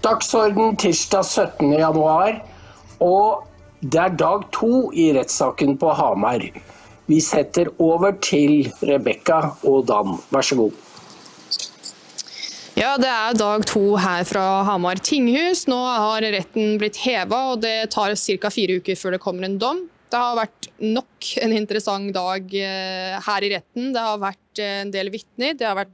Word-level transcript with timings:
Dagsorden 0.00 0.78
tirsdag 0.80 1.26
17. 1.26 1.74
januar, 1.76 2.38
og 3.04 3.42
det 3.84 3.98
er 4.00 4.14
dag 4.16 4.46
to 4.54 4.88
i 4.96 5.10
rettssaken 5.12 5.74
på 5.80 5.90
Hamar. 5.92 6.40
Vi 7.04 7.18
setter 7.20 7.68
over 7.76 8.14
til 8.24 8.70
Rebekka 8.80 9.42
og 9.68 9.84
Dan. 9.90 10.14
Vær 10.32 10.46
så 10.46 10.56
god. 10.56 10.78
Ja, 12.78 12.94
Det 12.96 13.10
er 13.12 13.36
dag 13.36 13.66
to 13.68 13.96
her 14.00 14.24
fra 14.24 14.62
Hamar 14.64 15.02
tinghus. 15.04 15.66
Nå 15.68 15.76
har 15.76 16.24
retten 16.32 16.78
blitt 16.80 16.96
heva, 17.04 17.52
og 17.52 17.60
det 17.60 17.90
tar 17.92 18.16
ca. 18.16 18.48
fire 18.48 18.80
uker 18.80 18.96
før 18.96 19.18
det 19.18 19.20
kommer 19.20 19.44
en 19.44 19.58
dom. 19.58 19.84
Det 20.08 20.16
har 20.16 20.38
vært 20.38 20.70
nok 20.80 21.28
en 21.44 21.52
interessant 21.52 22.08
dag 22.14 22.48
eh, 22.56 23.20
her 23.20 23.44
i 23.44 23.52
retten. 23.52 23.92
Det 23.92 24.00
har 24.00 24.16
vært 24.18 24.64
eh, 24.64 24.80
en 24.80 24.96
del 24.96 25.12
vitner. 25.12 25.52
Det 25.52 25.68
har 25.68 25.76
vært 25.76 25.92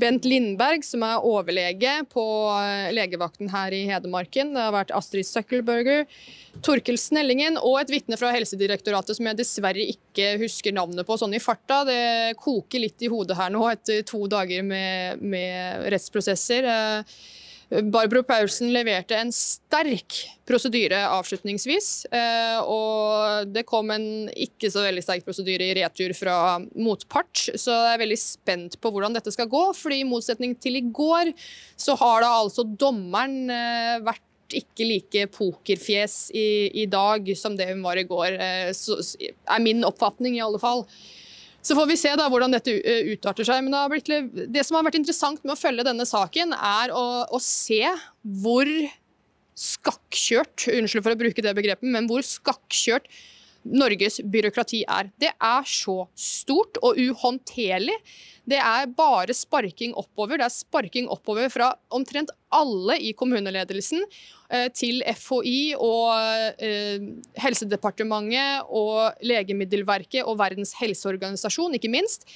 Bent 0.00 0.26
Lindberg, 0.28 0.84
som 0.86 1.04
er 1.06 1.26
overlege 1.26 1.94
på 2.12 2.24
eh, 2.54 2.92
legevakten 2.94 3.50
her 3.52 3.74
i 3.76 3.82
Hedmarken. 3.90 4.54
Det 4.54 4.62
har 4.64 4.74
vært 4.74 4.94
Astrid 4.96 5.28
Søkkelberger, 5.28 6.06
Torkel 6.64 6.98
Snellingen 7.00 7.58
og 7.60 7.80
et 7.80 7.92
vitne 7.92 8.18
fra 8.20 8.32
Helsedirektoratet 8.34 9.18
som 9.18 9.28
jeg 9.30 9.40
dessverre 9.40 9.86
ikke 9.94 10.34
husker 10.42 10.74
navnet 10.76 11.06
på 11.08 11.18
sånn 11.20 11.36
i 11.36 11.42
farta. 11.42 11.82
Det 11.88 12.38
koker 12.40 12.84
litt 12.84 13.04
i 13.04 13.12
hodet 13.12 13.38
her 13.38 13.52
nå 13.54 13.64
etter 13.70 14.02
to 14.08 14.24
dager 14.30 14.64
med, 14.66 15.22
med 15.22 15.88
rettsprosesser. 15.92 16.68
Barbro 17.72 18.20
Paulsen 18.28 18.68
leverte 18.74 19.16
en 19.16 19.30
sterk 19.32 20.18
prosedyre 20.48 20.98
avslutningsvis. 21.08 21.88
Eh, 22.12 22.58
og 22.68 23.48
det 23.48 23.64
kom 23.68 23.88
en 23.94 24.28
ikke 24.28 24.68
så 24.72 24.82
veldig 24.84 25.04
sterk 25.04 25.24
prosedyre 25.24 25.70
i 25.70 25.76
retur 25.78 26.12
fra 26.16 26.34
motpart. 26.60 27.46
Så 27.56 27.72
jeg 27.72 27.94
er 27.94 28.02
veldig 28.02 28.18
spent 28.20 28.76
på 28.76 28.92
hvordan 28.92 29.16
dette 29.16 29.32
skal 29.32 29.48
gå. 29.48 29.64
fordi 29.78 30.02
i 30.02 30.08
motsetning 30.08 30.52
til 30.60 30.76
i 30.76 30.84
går, 30.84 31.32
så 31.80 31.96
har 31.96 32.26
da 32.26 32.34
altså 32.42 32.66
dommeren 32.66 33.48
eh, 33.48 34.04
vært 34.04 34.28
ikke 34.52 34.84
like 34.84 35.26
pokerfjes 35.32 36.28
i, 36.36 36.68
i 36.82 36.86
dag 36.90 37.24
som 37.38 37.56
det 37.56 37.70
hun 37.72 37.80
var 37.86 37.96
i 37.96 38.04
går. 38.08 38.36
Eh, 38.36 38.70
så, 38.76 39.00
er 39.48 39.64
min 39.64 39.80
oppfatning, 39.88 40.36
i 40.36 40.44
alle 40.44 40.60
fall. 40.60 40.84
Så 41.62 41.76
får 41.78 41.86
vi 41.92 41.98
se 42.00 42.10
da 42.18 42.26
hvordan 42.30 42.54
dette 42.56 42.74
eh, 42.80 43.12
utarter 43.14 43.46
seg. 43.46 43.62
Men 43.62 43.74
det, 43.74 43.82
blitt, 43.92 44.48
det, 44.54 44.64
som 44.66 44.78
har 44.78 44.86
vært 44.88 44.98
interessant 44.98 45.42
med 45.44 45.54
å 45.54 45.58
følge 45.60 45.86
denne 45.86 46.06
saken, 46.08 46.56
er 46.56 46.94
å, 46.94 47.04
å 47.30 47.42
se 47.42 47.84
hvor 48.42 48.70
skakkjørt, 49.62 50.66
unnskyld 50.72 51.04
for 51.04 51.14
å 51.14 51.20
bruke 51.20 51.44
det 51.44 51.52
begrepet, 51.54 51.86
men 51.86 52.08
hvor 52.10 52.24
skakkjørt 52.26 53.06
Norges 53.64 54.20
byråkrati 54.24 54.82
er. 54.90 55.10
Det 55.20 55.30
er 55.32 55.66
så 55.68 56.02
stort 56.18 56.80
og 56.82 56.98
uhåndterlig. 56.98 57.96
Det 58.48 58.58
er 58.58 58.88
bare 58.90 59.34
sparking 59.36 59.94
oppover. 59.94 60.40
Det 60.40 60.46
er 60.48 60.54
sparking 60.54 61.10
oppover 61.12 61.50
fra 61.52 61.70
omtrent 61.94 62.32
alle 62.52 62.98
i 62.98 63.12
kommuneledelsen 63.14 64.02
eh, 64.50 64.66
til 64.74 65.04
FHI 65.06 65.74
og 65.78 66.10
eh, 66.58 67.06
Helsedepartementet 67.42 68.66
og 68.68 69.22
Legemiddelverket 69.22 70.26
og 70.26 70.40
Verdens 70.42 70.74
helseorganisasjon, 70.80 71.78
ikke 71.78 71.92
minst. 71.92 72.26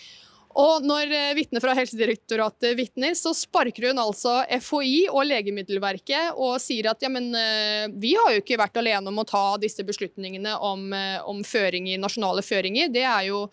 Og 0.57 0.85
når 0.89 1.11
eh, 1.13 1.35
vitner 1.37 1.61
fra 1.61 1.75
Helsedirektoratet 1.77 2.77
vitner, 2.79 3.13
så 3.19 3.35
sparker 3.37 3.91
hun 3.91 4.01
altså 4.01 4.39
FHI 4.49 5.07
og 5.11 5.27
Legemiddelverket 5.29 6.39
og 6.41 6.57
sier 6.65 6.89
at 6.93 7.05
ja, 7.05 7.11
men 7.13 7.29
eh, 7.37 7.85
vi 7.93 8.15
har 8.17 8.33
jo 8.33 8.41
ikke 8.41 8.57
vært 8.63 8.81
alene 8.81 9.13
om 9.13 9.21
å 9.21 9.27
ta 9.29 9.45
disse 9.61 9.85
beslutningene 9.85 10.55
om, 10.65 10.89
eh, 10.97 11.19
om 11.29 11.43
føringer, 11.45 12.01
nasjonale 12.01 12.45
føringer. 12.47 12.89
Det 12.95 13.05
er 13.05 13.29
jo 13.29 13.45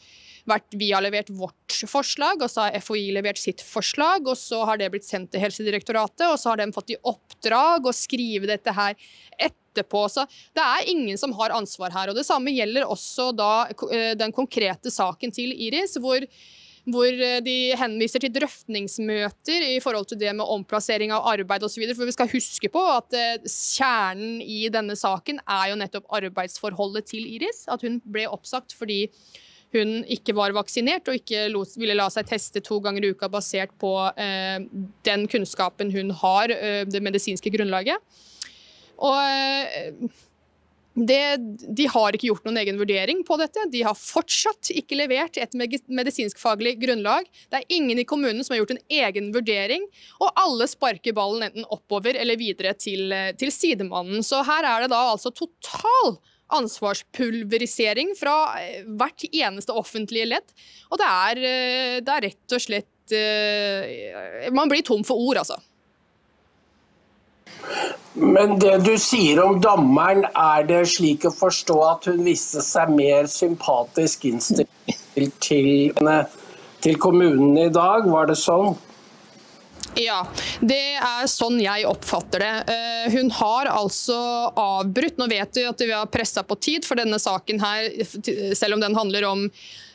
vært, 0.48 0.76
Vi 0.80 0.90
har 0.92 1.04
levert 1.04 1.31
vårt 1.31 1.76
forslag, 1.88 2.42
og 2.44 2.52
så 2.52 2.66
har 2.66 2.80
FHI 2.80 3.12
levert 3.16 3.40
sitt 3.40 3.59
forslag. 3.64 4.28
og 4.28 4.40
Så 4.40 4.64
har 4.64 4.80
det 4.80 4.92
blitt 4.92 5.08
sendt 5.08 5.31
til 5.31 5.44
Helsedirektoratet, 5.44 6.26
og 6.30 6.40
så 6.40 6.52
har 6.54 6.64
de 6.64 6.72
fått 6.76 6.96
i 6.96 7.00
oppdrag 7.04 7.88
å 7.88 7.96
skrive 7.96 8.47
dette 8.47 8.72
her 8.72 8.96
etterpå. 9.40 10.08
Så 10.12 10.28
det 10.56 10.63
er 10.63 10.92
ingen 10.92 11.19
som 11.19 11.36
har 11.40 11.56
ansvar 11.56 11.92
her. 11.92 12.12
og 12.12 12.16
Det 12.16 12.28
samme 12.28 12.52
gjelder 12.52 12.88
også 12.88 13.31
da 13.36 13.53
den 14.19 14.36
konkrete 14.36 14.92
saken 14.92 15.31
til 15.31 15.56
Iris. 15.56 15.96
hvor 15.96 16.28
hvor 16.91 17.07
eh, 17.07 17.39
de 17.44 17.55
henviser 17.79 18.23
til 18.23 18.33
drøftningsmøter 18.35 19.67
i 19.69 19.79
forhold 19.83 20.09
til 20.09 20.19
det 20.19 20.33
med 20.35 20.49
omplassering 20.55 21.13
av 21.16 21.27
arbeid 21.31 21.63
osv. 21.63 21.85
For 21.95 22.09
vi 22.09 22.16
skal 22.16 22.31
huske 22.33 22.71
på 22.73 22.83
at 22.95 23.16
eh, 23.16 23.47
kjernen 23.47 24.41
i 24.44 24.66
denne 24.73 24.97
saken 24.99 25.39
er 25.44 25.71
jo 25.71 25.79
nettopp 25.79 26.11
arbeidsforholdet 26.19 27.07
til 27.13 27.27
Iris. 27.38 27.63
At 27.71 27.85
hun 27.88 28.01
ble 28.03 28.27
oppsagt 28.31 28.75
fordi 28.75 29.05
hun 29.73 30.03
ikke 30.11 30.35
var 30.38 30.53
vaksinert 30.53 31.07
og 31.09 31.17
ikke 31.17 31.47
ville 31.81 31.95
la 31.97 32.05
seg 32.13 32.27
teste 32.29 32.61
to 32.61 32.77
ganger 32.83 33.07
i 33.07 33.13
uka 33.15 33.31
basert 33.31 33.71
på 33.81 33.95
eh, 34.19 34.59
den 35.07 35.25
kunnskapen 35.31 35.89
hun 35.95 36.11
har, 36.19 36.51
det 36.85 37.01
medisinske 37.01 37.50
grunnlaget. 37.55 37.97
Og 39.03 40.11
det, 40.94 41.38
de 41.78 41.88
har 41.90 42.14
ikke 42.14 42.30
gjort 42.30 42.44
noen 42.46 42.59
egen 42.62 42.78
vurdering 42.78 43.24
på 43.26 43.38
dette. 43.42 43.66
De 43.74 43.81
har 43.86 43.98
fortsatt 43.98 44.70
ikke 44.78 44.98
levert 45.00 45.40
et 45.42 45.56
medisinskfaglig 45.58 46.76
grunnlag. 46.84 47.26
Det 47.50 47.62
er 47.62 47.74
ingen 47.74 48.02
i 48.02 48.06
kommunen 48.08 48.46
som 48.46 48.54
har 48.54 48.62
gjort 48.62 48.76
en 48.76 48.84
egen 49.02 49.31
vurdering, 49.34 49.88
og 50.22 50.30
alle 50.40 50.68
sparker 50.70 51.16
ballen 51.18 51.48
enten 51.50 51.66
oppover 51.74 52.20
eller 52.20 52.38
videre 52.38 52.76
til, 52.78 53.14
til 53.40 53.54
sidemannen. 53.54 54.22
Så 54.26 54.44
her 54.46 54.70
er 54.70 54.86
det 54.86 54.94
da 54.94 55.02
altså 55.16 55.34
total 55.34 56.18
ansvarspulverisering 56.54 58.14
fra 58.20 58.36
eh, 58.62 58.81
hvert 59.00 59.25
eneste 59.31 59.74
offentlige 59.74 60.30
ledd. 60.30 60.56
Og 60.92 61.02
det 61.02 61.10
er, 61.10 61.44
eh, 61.50 62.00
det 62.06 62.16
er 62.16 62.25
rett 62.28 62.58
og 62.58 62.64
slett 62.64 63.16
eh, 63.18 64.50
Man 64.54 64.70
blir 64.72 64.86
tom 64.86 65.04
for 65.08 65.20
ord, 65.20 65.42
altså. 65.42 65.58
Men 68.14 68.59
det 68.62 68.78
du 68.86 68.94
sier 69.02 69.41
om 69.41 69.58
dommeren, 69.62 70.28
er 70.38 70.66
det 70.69 70.84
slik 70.91 71.25
å 71.25 71.34
forstå 71.34 71.78
at 71.88 72.08
hun 72.12 72.22
viste 72.28 72.62
seg 72.62 72.91
mer 72.94 73.25
sympatisk 73.31 74.28
innstilt 74.30 75.40
til, 75.41 75.94
til 76.84 77.00
kommunen 77.02 77.58
i 77.58 77.69
dag? 77.74 78.06
Var 78.09 78.30
det 78.30 78.38
sånn? 78.38 78.75
Ja, 80.00 80.24
det 80.62 80.97
er 80.97 81.25
sånn 81.30 81.59
jeg 81.62 81.86
oppfatter 81.86 82.42
det. 82.42 82.53
Eh, 82.74 83.13
hun 83.13 83.30
har 83.38 83.69
altså 83.69 84.18
avbrutt 84.58 85.19
Nå 85.22 85.28
vet 85.30 85.59
vi 85.59 85.66
at 85.69 85.81
vi 85.84 85.92
har 85.94 86.09
pressa 86.09 86.42
på 86.46 86.58
tid 86.58 86.88
for 86.88 86.97
denne 86.97 87.19
saken 87.22 87.62
her, 87.62 87.90
selv 88.58 88.78
om 88.78 88.84
den 88.84 88.97
handler 88.97 89.28
om 89.30 89.47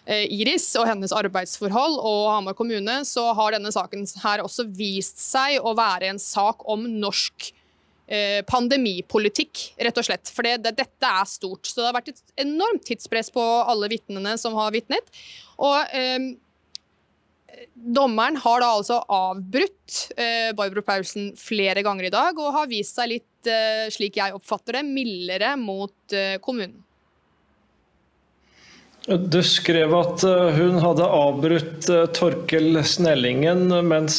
Iris 0.08 0.70
og 0.80 0.86
hennes 0.88 1.12
arbeidsforhold 1.12 1.98
og 2.00 2.22
Hamar 2.32 2.56
kommune, 2.56 3.02
så 3.04 3.26
har 3.36 3.52
denne 3.52 3.72
saken 3.74 4.06
her 4.22 4.40
også 4.40 4.64
vist 4.72 5.20
seg 5.20 5.58
å 5.60 5.74
være 5.76 6.08
en 6.14 6.22
sak 6.22 6.64
om 6.70 6.86
norsk 7.02 7.50
Eh, 8.08 8.40
pandemipolitikk, 8.48 9.74
rett 9.84 9.98
og 10.00 10.06
slett. 10.06 10.30
For 10.32 10.46
det, 10.46 10.62
det, 10.64 10.70
dette 10.78 11.08
er 11.12 11.26
stort. 11.28 11.68
Så 11.68 11.82
det 11.82 11.90
har 11.90 11.96
vært 11.98 12.14
et 12.14 12.22
enormt 12.40 12.86
tidspress 12.88 13.28
på 13.34 13.42
alle 13.68 13.90
vitnene 13.92 14.32
som 14.40 14.56
har 14.56 14.72
vitnet. 14.72 15.10
Og 15.60 15.92
eh, 15.92 16.30
Dommeren 17.74 18.38
har 18.40 18.62
da 18.62 18.70
altså 18.78 19.02
avbrutt 19.12 19.98
eh, 20.16 20.54
Barbro 20.56 20.82
Paulsen 20.86 21.34
flere 21.36 21.82
ganger 21.84 22.08
i 22.08 22.12
dag, 22.14 22.38
og 22.40 22.54
har 22.56 22.70
vist 22.70 22.96
seg 22.96 23.12
litt, 23.12 23.50
eh, 23.50 23.88
slik 23.92 24.16
jeg 24.20 24.36
oppfatter 24.36 24.78
det, 24.78 24.84
mildere 24.88 25.52
mot 25.60 26.16
eh, 26.16 26.38
kommunen. 26.44 26.80
Du 29.08 29.40
skrev 29.46 29.94
at 29.96 30.24
eh, 30.28 30.58
hun 30.58 30.76
hadde 30.84 31.06
avbrutt 31.06 31.88
eh, 31.88 32.04
Torkel 32.12 32.76
Snellingen 32.84 33.70
mens 33.88 34.18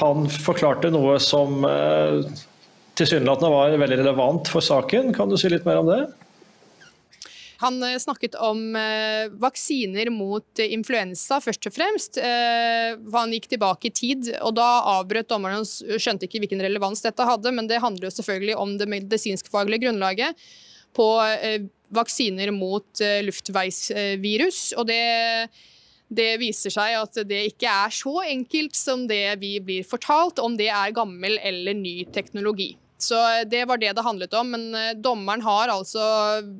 han 0.00 0.28
forklarte 0.28 0.90
noe 0.92 1.16
som 1.22 1.64
tilsynelatende 2.96 3.52
var 3.52 3.76
veldig 3.80 3.98
relevant 4.02 4.48
for 4.52 4.64
saken. 4.64 5.12
Kan 5.16 5.32
du 5.32 5.36
si 5.40 5.50
litt 5.52 5.64
mer 5.68 5.80
om 5.80 5.88
det? 5.88 6.04
Han 7.58 7.82
eh, 7.82 7.98
snakket 7.98 8.34
om 8.34 8.76
eh, 8.76 9.28
vaksiner 9.40 10.10
mot 10.12 10.60
eh, 10.60 10.72
influensa, 10.76 11.40
først 11.40 11.68
og 11.70 11.76
fremst. 11.76 12.20
Eh, 12.20 12.96
han 13.14 13.32
gikk 13.32 13.48
tilbake 13.52 13.88
i 13.88 13.94
tid, 13.94 14.30
og 14.42 14.56
da 14.58 14.68
avbrøt 14.96 15.30
dommeren 15.32 15.62
hans. 15.62 15.78
skjønte 15.96 16.28
ikke 16.28 16.42
hvilken 16.44 16.64
relevans 16.64 17.04
dette 17.04 17.26
hadde, 17.26 17.52
men 17.56 17.70
det 17.70 17.80
handler 17.84 18.10
jo 18.10 18.16
selvfølgelig 18.18 18.58
om 18.60 18.76
det 18.80 18.90
medisinskfaglige 18.92 19.86
grunnlaget 19.86 20.46
på 20.96 21.08
eh, 21.24 21.64
vaksiner 21.94 22.52
mot 22.54 23.00
eh, 23.00 23.22
luftveisvirus. 23.26 24.72
og 24.76 24.86
det 24.90 25.48
det 26.06 26.36
viser 26.38 26.70
seg 26.70 26.94
at 27.00 27.18
det 27.26 27.40
ikke 27.50 27.66
er 27.66 27.90
så 27.90 28.20
enkelt 28.22 28.76
som 28.78 29.08
det 29.10 29.40
vi 29.42 29.56
blir 29.58 29.86
fortalt, 29.86 30.38
om 30.38 30.54
det 30.54 30.68
er 30.70 30.94
gammel 30.94 31.34
eller 31.42 31.74
ny 31.74 32.04
teknologi. 32.14 32.76
Så 32.98 33.18
Det 33.44 33.64
var 33.68 33.76
det 33.76 33.92
det 33.92 34.04
handlet 34.04 34.34
om. 34.34 34.50
Men 34.50 34.74
eh, 34.74 34.94
dommeren 34.94 35.42
har 35.42 35.68
altså, 35.68 36.00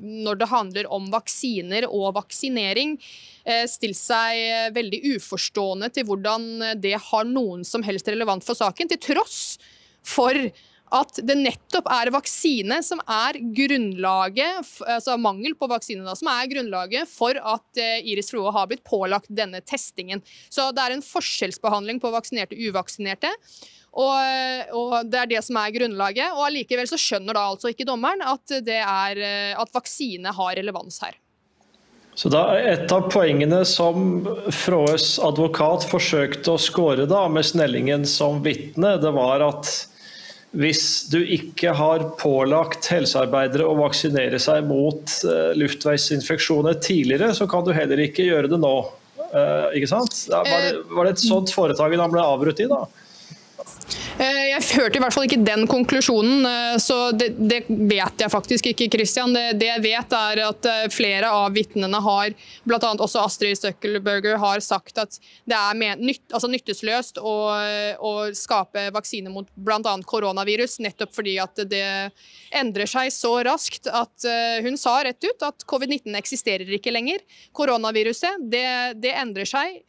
når 0.03 0.37
det 0.37 0.51
handler 0.51 0.91
om 0.93 1.09
vaksiner 1.13 1.87
og 1.89 2.15
vaksinering, 2.19 2.97
eh, 3.45 3.65
stilt 3.71 3.97
seg 3.97 4.37
eh, 4.37 4.71
veldig 4.77 5.01
uforstående 5.17 5.91
til 5.95 6.05
hvordan 6.09 6.77
det 6.83 6.99
har 7.09 7.25
noen 7.25 7.65
som 7.65 7.87
helst 7.87 8.09
relevant 8.09 8.45
for 8.45 8.59
saken, 8.59 8.91
til 8.93 9.01
tross 9.01 9.57
for 10.07 10.37
at 10.95 11.19
det 11.27 11.35
nettopp 11.39 11.89
er 11.91 12.13
vaksine 12.15 12.79
som 12.87 13.01
er 13.11 13.39
grunnlaget, 13.57 14.69
altså 14.87 15.17
mangel 15.19 15.57
på 15.59 15.69
vaksine 15.71 16.07
da, 16.07 16.15
som 16.19 16.31
er 16.31 16.51
grunnlaget 16.51 17.11
for 17.11 17.39
at 17.41 17.81
eh, 17.83 18.07
Iris 18.13 18.31
Froe 18.31 18.53
har 18.55 18.69
blitt 18.71 18.85
pålagt 18.87 19.31
denne 19.33 19.63
testingen. 19.67 20.23
Så 20.49 20.69
det 20.77 20.85
er 20.85 20.95
en 20.95 21.05
forskjellsbehandling 21.05 21.99
på 22.03 22.13
vaksinerte 22.15 22.55
og 22.55 22.71
uvaksinerte. 22.71 23.33
Og, 23.97 24.73
og, 24.77 24.97
det 25.09 25.21
er 25.23 25.31
det 25.31 25.43
som 25.47 25.57
er 25.59 25.73
grunnlaget. 25.75 26.35
Og 26.37 26.47
allikevel 26.51 26.89
så 26.91 26.99
skjønner 27.01 27.37
da 27.37 27.47
altså 27.49 27.73
ikke 27.73 27.89
dommeren 27.89 28.23
at, 28.23 28.59
det 28.67 28.83
er, 28.83 29.23
eh, 29.25 29.55
at 29.57 29.73
vaksine 29.75 30.35
har 30.37 30.59
relevans 30.61 31.01
her. 31.03 31.17
Så 32.17 32.31
da 32.33 32.47
Et 32.57 32.93
av 32.93 33.11
poengene 33.13 33.59
som 33.69 34.25
Fråes 34.55 35.19
advokat 35.21 35.85
forsøkte 35.91 36.55
å 36.55 36.61
skåre 36.61 37.05
da, 37.11 37.27
med 37.29 37.45
Snellingen 37.45 38.07
som 38.09 38.41
vitne, 38.45 38.95
det 39.03 39.13
var 39.13 39.45
at 39.45 39.69
hvis 40.57 40.83
du 41.13 41.19
ikke 41.21 41.75
har 41.77 42.05
pålagt 42.21 42.89
helsearbeidere 42.89 43.67
å 43.69 43.77
vaksinere 43.79 44.41
seg 44.41 44.65
mot 44.69 45.17
uh, 45.29 45.53
luftveisinfeksjoner 45.59 46.79
tidligere, 46.85 47.33
så 47.37 47.49
kan 47.51 47.67
du 47.67 47.75
heller 47.77 48.01
ikke 48.07 48.25
gjøre 48.25 48.51
det 48.53 48.61
nå. 48.63 48.77
Uh, 49.27 49.69
ikke 49.77 49.91
sant? 49.91 50.17
Var 50.33 50.49
det, 50.49 50.71
var 50.93 51.09
det 51.09 51.17
et 51.17 51.25
sånt 51.27 51.53
foretak 51.53 51.93
han 51.99 52.13
ble 52.13 52.25
avbrutt 52.25 52.63
i, 52.65 52.71
da? 52.71 52.85
Eh, 54.17 54.47
jeg 54.49 54.81
hørte 54.81 54.99
i 54.99 55.03
hvert 55.03 55.15
fall 55.15 55.27
ikke 55.29 55.45
den 55.45 55.67
konklusjonen, 55.71 56.47
eh, 56.49 56.77
så 56.83 57.11
det, 57.13 57.31
det 57.37 57.63
vet 57.69 58.23
jeg 58.23 58.33
faktisk 58.33 58.71
ikke. 58.71 58.89
Christian. 58.97 59.35
Det, 59.37 59.59
det, 59.61 59.69
jeg 59.69 59.83
vet 59.85 60.15
er 60.17 60.41
at 60.47 60.69
eh, 60.71 60.87
flere 60.93 61.31
av 61.33 61.53
vitnene 61.55 62.01
har, 62.03 62.33
bl.a. 62.65 62.93
også 62.95 63.23
Astrid 63.23 63.59
Støkkelberger, 63.61 64.39
har 64.43 64.63
sagt 64.65 64.99
at 65.03 65.19
det 65.45 65.59
er 65.59 65.79
med, 65.79 66.03
nytt, 66.03 66.25
altså 66.33 66.51
nyttesløst 66.51 67.21
å, 67.21 67.37
å, 68.01 68.13
skape 68.37 68.89
vaksine 68.95 69.33
mot 69.33 69.49
bl.a. 69.55 69.95
koronavirus, 70.07 70.79
nettopp 70.85 71.15
fordi 71.17 71.37
at 71.43 71.61
det 71.69 71.85
endrer 72.57 72.89
seg 72.91 73.13
så 73.15 73.33
raskt 73.47 73.89
at 73.91 74.27
hun 74.65 74.79
sa 74.81 74.99
rett 75.05 75.23
ut 75.25 75.45
at 75.47 75.67
covid-19 75.69 76.17
eksisterer 76.19 76.71
ikke 76.79 76.95
lenger. 76.95 77.23
Koronaviruset 77.57 78.43
det, 78.53 78.67
det 79.03 79.15
endrer 79.19 79.49
seg 79.49 79.81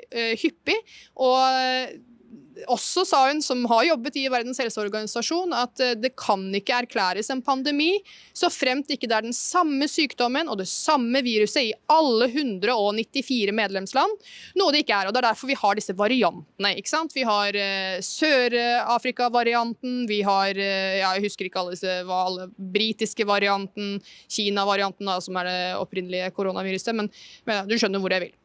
hyppig. 0.41 0.77
og 1.15 2.16
også 2.65 3.03
sa 3.07 3.19
hun, 3.27 3.41
som 3.43 3.63
har 3.69 3.85
jobbet 3.89 4.17
i 4.19 4.27
Verdens 4.31 4.59
helseorganisasjon, 4.61 5.53
at 5.55 5.83
eh, 5.83 5.95
det 5.99 6.13
kan 6.19 6.45
ikke 6.55 6.81
erklæres 6.83 7.29
en 7.33 7.43
pandemi 7.45 7.97
så 8.37 8.49
fremt 8.53 8.89
ikke 8.93 9.09
det 9.09 9.17
er 9.17 9.27
den 9.27 9.35
samme 9.35 9.87
sykdommen 9.89 10.49
og 10.49 10.59
det 10.61 10.69
samme 10.69 11.21
viruset 11.25 11.69
i 11.69 11.73
alle 11.91 12.29
194 12.31 13.53
medlemsland, 13.55 14.17
noe 14.59 14.73
det 14.73 14.83
ikke 14.85 14.97
er. 14.97 15.09
og 15.09 15.15
Det 15.15 15.21
er 15.21 15.29
derfor 15.29 15.51
vi 15.51 15.59
har 15.59 15.77
disse 15.77 15.95
variantene. 15.97 16.73
ikke 16.77 16.91
sant? 16.91 17.15
Vi 17.15 17.25
har 17.27 17.57
uh, 17.57 17.97
Sør-Afrika-varianten, 18.05 20.01
vi 20.09 20.21
har 20.27 20.57
uh, 20.57 20.97
jeg 21.01 21.25
husker 21.25 21.47
ikke 21.47 21.61
alle 21.61 21.77
disse, 21.77 21.99
hva 22.07 22.23
alle 22.27 22.49
britiske 22.57 23.27
varianten, 23.27 23.97
Kina-varianten, 24.31 25.11
som 25.23 25.39
er 25.41 25.49
det 25.49 25.61
opprinnelige 25.81 26.33
koronaviruset, 26.37 26.93
men, 26.97 27.09
men 27.47 27.69
du 27.69 27.77
skjønner 27.77 28.03
hvor 28.03 28.13
jeg 28.13 28.27
vil. 28.27 28.35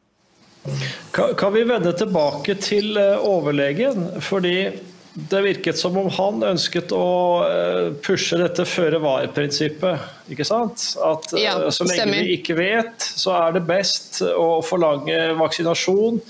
Kan 1.11 1.53
vi 1.53 1.63
vende 1.67 1.91
tilbake 1.97 2.55
til 2.61 2.97
eh, 2.97 3.19
overlegen? 3.19 4.07
Fordi 4.23 4.71
det 5.13 5.41
virket 5.45 5.77
som 5.77 5.97
om 5.99 6.07
han 6.15 6.39
ønsket 6.53 6.93
å 6.95 7.07
eh, 7.45 7.89
pushe 8.05 8.39
dette 8.39 8.65
føre 8.65 9.01
var-prinsippet. 9.03 10.07
ikke 10.31 10.47
sant? 10.47 10.85
At 11.03 11.35
ja, 11.35 11.57
eh, 11.59 11.67
så 11.67 11.85
lenge 11.85 11.99
stemmer. 11.99 12.23
vi 12.23 12.37
ikke 12.39 12.57
vet, 12.57 13.03
så 13.03 13.35
er 13.41 13.57
det 13.57 13.65
best 13.67 14.23
å 14.23 14.63
forlange 14.65 15.19
vaksinasjon. 15.41 16.21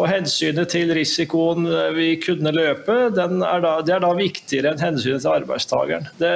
Og 0.00 0.06
hensynet 0.08 0.70
til 0.72 0.92
risikoen 0.96 1.66
vi 1.92 2.14
kunne 2.22 2.52
løpe, 2.54 2.94
er 3.10 3.64
da, 3.64 3.72
det 3.84 3.96
er 3.96 4.04
da 4.04 4.12
viktigere 4.16 4.70
enn 4.72 4.80
hensynet 4.80 5.24
til 5.24 5.32
arbeidstakeren. 5.34 6.06
Det, 6.20 6.30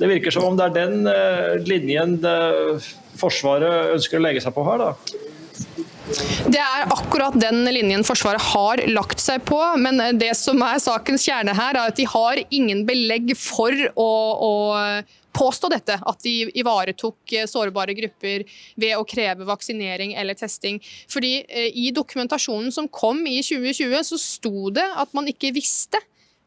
det, 0.00 0.08
virker 0.10 0.34
som 0.34 0.48
om 0.48 0.56
det 0.58 0.70
er 0.70 0.78
den 0.80 1.66
linjen 1.68 2.16
Forsvaret 3.20 3.92
ønsker 3.94 4.18
å 4.18 4.24
legge 4.24 4.42
seg 4.42 4.56
på 4.56 4.64
her. 4.66 4.88
da. 4.88 5.92
Det 6.04 6.60
er 6.60 6.90
akkurat 6.92 7.36
den 7.40 7.62
linjen 7.72 8.04
Forsvaret 8.04 8.42
har 8.52 8.82
lagt 8.92 9.22
seg 9.22 9.44
på. 9.48 9.58
Men 9.80 10.18
det 10.20 10.34
som 10.36 10.60
er 10.66 10.82
sakens 10.82 11.24
kjerne 11.24 11.54
her, 11.56 11.76
er 11.78 11.92
at 11.92 12.00
de 12.00 12.06
har 12.08 12.40
ingen 12.50 12.84
belegg 12.88 13.32
for 13.40 13.72
å, 13.96 14.10
å 14.48 14.52
påstå 15.34 15.70
dette, 15.72 15.96
at 15.98 16.24
de 16.24 16.34
ivaretok 16.60 17.34
sårbare 17.50 17.96
grupper 17.98 18.44
ved 18.80 18.96
å 18.98 19.06
kreve 19.08 19.46
vaksinering 19.48 20.14
eller 20.20 20.38
testing. 20.38 20.80
Fordi 21.10 21.36
eh, 21.48 21.70
I 21.72 21.90
dokumentasjonen 21.96 22.72
som 22.74 22.88
kom 22.88 23.24
i 23.26 23.40
2020, 23.42 23.96
så 24.12 24.20
sto 24.20 24.70
det 24.74 24.86
at 24.86 25.14
man 25.16 25.28
ikke 25.30 25.54
visste 25.56 26.00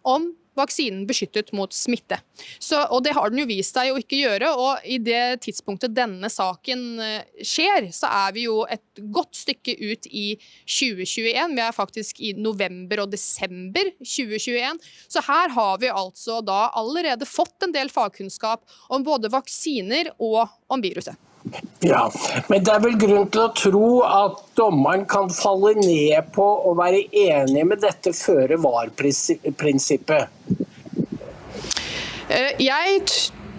om 0.07 0.30
vaksinen 0.57 1.06
beskyttet 1.09 1.54
mot 1.56 1.74
smitte. 1.74 2.19
Så, 2.59 2.80
og 2.92 3.04
Det 3.06 3.13
har 3.18 3.31
den 3.31 3.42
jo 3.42 3.48
vist 3.50 3.77
seg 3.77 3.92
å 3.94 4.00
ikke 4.01 4.19
gjøre. 4.19 4.51
og 4.54 4.86
I 4.86 4.98
det 5.01 5.42
tidspunktet 5.45 5.95
denne 5.95 6.30
saken 6.31 6.83
eh, 7.04 7.44
skjer, 7.45 7.89
så 7.95 8.09
er 8.25 8.36
vi 8.36 8.48
jo 8.48 8.63
et 8.69 9.04
godt 9.13 9.38
stykke 9.38 9.77
ut 9.77 10.09
i 10.09 10.27
2021. 10.65 11.56
Vi 11.57 11.65
er 11.68 11.75
faktisk 11.75 12.21
i 12.21 12.33
november 12.38 13.06
og 13.06 13.13
desember 13.13 13.92
2021. 14.01 14.81
Så 15.07 15.24
her 15.27 15.54
har 15.56 15.80
vi 15.83 15.94
altså 15.94 16.42
da 16.45 16.68
allerede 16.77 17.30
fått 17.30 17.65
en 17.65 17.75
del 17.75 17.94
fagkunnskap 17.94 18.65
om 18.94 19.06
både 19.07 19.31
vaksiner 19.33 20.13
og 20.18 20.45
om 20.71 20.83
viruset. 20.83 21.26
Ja, 21.85 22.03
men 22.49 22.63
det 22.65 22.73
er 22.73 22.83
vel 22.83 22.97
grunn 22.99 23.29
til 23.33 23.44
å 23.44 23.53
tro 23.55 23.89
at 24.05 24.41
dommeren 24.59 25.05
kan 25.09 25.29
falle 25.33 25.75
ned 25.79 26.31
på 26.35 26.45
å 26.69 26.73
være 26.77 27.05
enig 27.11 27.65
med 27.69 27.83
dette 27.83 28.13
føre 28.17 28.57
var-prinsippet? 28.63 30.29
Eh, 32.27 32.53
jeg 32.59 33.03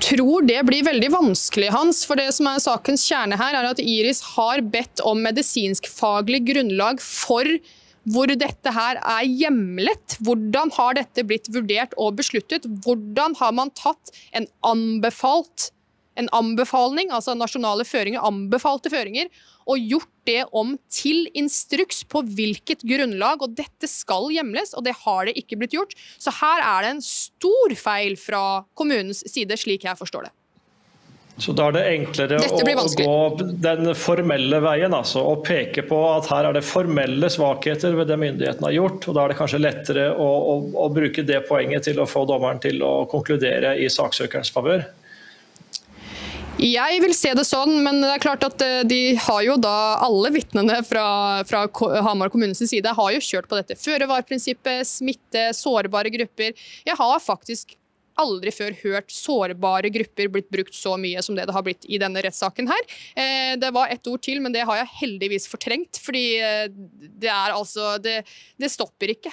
tror 0.05 0.46
det 0.46 0.61
blir 0.69 0.87
veldig 0.87 1.11
vanskelig, 1.14 1.70
Hans. 1.75 2.05
For 2.08 2.20
det 2.20 2.31
som 2.37 2.49
er 2.50 2.62
sakens 2.62 3.06
kjerne 3.08 3.38
her, 3.40 3.56
er 3.56 3.70
at 3.70 3.82
Iris 3.82 4.23
har 4.37 4.62
bedt 4.62 5.02
om 5.06 5.23
medisinskfaglig 5.25 6.44
grunnlag 6.52 7.02
for 7.05 7.49
hvor 8.08 8.31
dette 8.31 8.73
her 8.73 9.00
er 9.02 9.26
hjemlet. 9.26 10.19
Hvordan 10.25 10.73
har 10.79 10.96
dette 10.96 11.25
blitt 11.29 11.50
vurdert 11.52 11.96
og 12.00 12.17
besluttet? 12.20 12.69
Hvordan 12.85 13.37
har 13.40 13.52
man 13.56 13.73
tatt 13.76 14.14
en 14.37 14.49
anbefalt 14.64 15.70
en 16.19 16.31
anbefaling, 16.35 17.12
altså 17.15 17.37
nasjonale 17.38 17.87
føringer, 17.88 18.25
anbefalte 18.26 18.91
føringer, 18.93 19.31
og 19.69 19.85
gjort 19.85 20.11
det 20.29 20.41
om 20.56 20.75
til 20.93 21.26
instruks 21.37 22.03
på 22.09 22.23
hvilket 22.25 22.82
grunnlag. 22.88 23.44
Og 23.44 23.55
dette 23.59 23.91
skal 23.91 24.31
hjemles, 24.35 24.75
og 24.75 24.87
det 24.88 24.97
har 25.05 25.29
det 25.29 25.37
ikke 25.41 25.61
blitt 25.61 25.76
gjort. 25.76 25.94
Så 26.19 26.35
her 26.41 26.65
er 26.65 26.85
det 26.85 26.97
en 26.97 27.05
stor 27.05 27.76
feil 27.79 28.19
fra 28.20 28.65
kommunens 28.79 29.25
side, 29.29 29.61
slik 29.61 29.87
jeg 29.88 30.00
forstår 30.00 30.29
det. 30.29 30.35
Så 31.38 31.53
da 31.55 31.69
er 31.69 31.75
det 31.76 31.82
enklere 31.93 32.38
å, 32.43 32.79
gå 32.99 33.47
den 33.62 33.93
formelle 33.94 34.59
veien, 34.59 34.94
altså, 34.97 35.23
og 35.23 35.44
peke 35.47 35.85
på 35.87 35.99
at 36.11 36.26
her 36.32 36.49
er 36.49 36.56
det 36.56 36.64
formelle 36.67 37.31
svakheter 37.31 37.95
ved 37.95 38.11
det 38.11 38.16
myndighetene 38.19 38.66
har 38.66 38.75
gjort. 38.75 39.07
og 39.07 39.14
Da 39.14 39.23
er 39.23 39.33
det 39.33 39.38
kanskje 39.38 39.61
lettere 39.62 40.09
å, 40.19 40.26
å, 40.26 40.57
å 40.83 40.88
bruke 40.90 41.23
det 41.23 41.45
poenget 41.47 41.87
til 41.87 42.02
å 42.02 42.09
få 42.11 42.25
dommeren 42.26 42.59
til 42.62 42.83
å 42.83 43.04
konkludere 43.11 43.76
i 43.78 43.87
saksøkerens 43.92 44.50
favør. 44.50 44.83
Jeg 46.59 46.99
vil 47.05 47.12
se 47.15 47.31
det 47.38 47.45
sånn, 47.47 47.77
men 47.85 48.00
det 48.03 48.09
er 48.17 48.23
klart 48.23 48.43
at 48.43 48.62
eh, 48.67 48.81
de 48.88 49.15
har 49.29 49.43
jo 49.47 49.55
da 49.62 50.00
alle 50.03 50.33
vitnene 50.35 50.81
fra, 50.87 51.05
fra 51.47 51.67
Hamar 52.03 52.33
kommunes 52.35 52.59
side 52.59 52.95
har 52.99 53.12
jo 53.15 53.23
kjørt 53.23 53.47
på 53.47 53.61
dette 53.61 53.77
føre-var-prinsippet, 53.79 54.83
smitte, 54.91 55.53
sårbare 55.55 56.11
grupper. 56.11 56.59
Jeg 56.88 56.99
har 56.99 57.23
faktisk 57.23 57.77
aldri 58.19 58.50
før 58.50 58.75
hørt 58.83 59.15
sårbare 59.15 59.93
grupper 59.95 60.31
blitt 60.35 60.50
brukt 60.50 60.75
så 60.75 60.97
mye 60.99 61.23
som 61.23 61.38
det 61.38 61.47
det 61.47 61.55
har 61.55 61.62
blitt 61.62 61.87
i 61.87 62.00
denne 62.03 62.27
rettssaken 62.27 62.67
her. 62.71 62.87
Eh, 63.15 63.55
det 63.62 63.71
var 63.75 63.95
ett 63.95 64.11
ord 64.11 64.27
til, 64.27 64.43
men 64.43 64.55
det 64.55 64.67
har 64.67 64.83
jeg 64.83 64.97
heldigvis 65.05 65.47
fortrengt, 65.50 66.03
fordi 66.03 66.27
eh, 66.43 66.67
det 67.23 67.31
er 67.31 67.55
altså 67.55 67.97
Det, 68.03 68.25
det 68.59 68.75
stopper 68.75 69.15
ikke. 69.15 69.31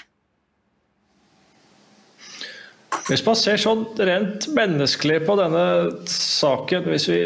Hvis 3.06 3.24
man 3.26 3.38
ser 3.38 3.60
sånn 3.62 3.84
rent 4.08 4.48
menneskelig 4.56 5.20
på 5.28 5.36
denne 5.40 5.66
saken, 6.10 6.88
hvis 6.90 7.10
vi 7.12 7.20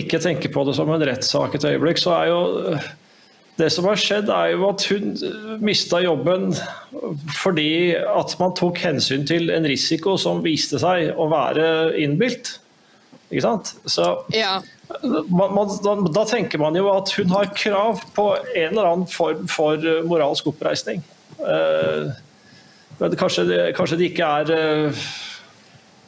ikke 0.00 0.20
tenker 0.22 0.52
på 0.54 0.64
det 0.66 0.74
som 0.78 0.90
en 0.90 1.04
rettssak 1.06 1.54
et 1.56 1.66
øyeblikk, 1.68 2.00
så 2.02 2.16
er 2.16 2.30
jo 2.32 2.40
det 3.60 3.68
som 3.74 3.86
har 3.88 3.98
skjedd, 4.00 4.30
er 4.32 4.54
jo 4.54 4.68
at 4.70 4.84
hun 4.88 5.12
mista 5.60 6.00
jobben 6.02 6.50
fordi 7.36 7.92
at 7.98 8.34
man 8.40 8.54
tok 8.58 8.80
hensyn 8.80 9.26
til 9.28 9.52
en 9.52 9.68
risiko 9.68 10.16
som 10.20 10.42
viste 10.44 10.80
seg 10.80 11.12
å 11.12 11.28
være 11.30 11.66
innbilt. 12.00 12.56
Ikke 13.30 13.44
sant? 13.44 13.74
Så 13.86 14.06
ja. 14.34 14.58
man, 15.28 15.52
man, 15.54 15.70
da, 15.84 15.94
da, 16.08 16.24
tenker 16.26 16.58
man 16.62 16.78
jo 16.78 16.88
at 16.92 17.12
hun 17.14 17.30
har 17.30 17.52
krav 17.54 18.02
på 18.16 18.26
en 18.40 18.72
eller 18.72 18.88
annen 18.88 19.10
form 19.10 19.46
for 19.50 19.84
moralsk 20.08 20.50
oppreisning. 20.50 21.04
Uh, 21.38 22.10
men 23.00 23.16
kanskje 23.18 23.46
det, 23.48 23.60
kanskje 23.78 23.98
det 24.00 24.10
ikke 24.10 24.28
er 24.42 24.52
uh, 24.52 25.04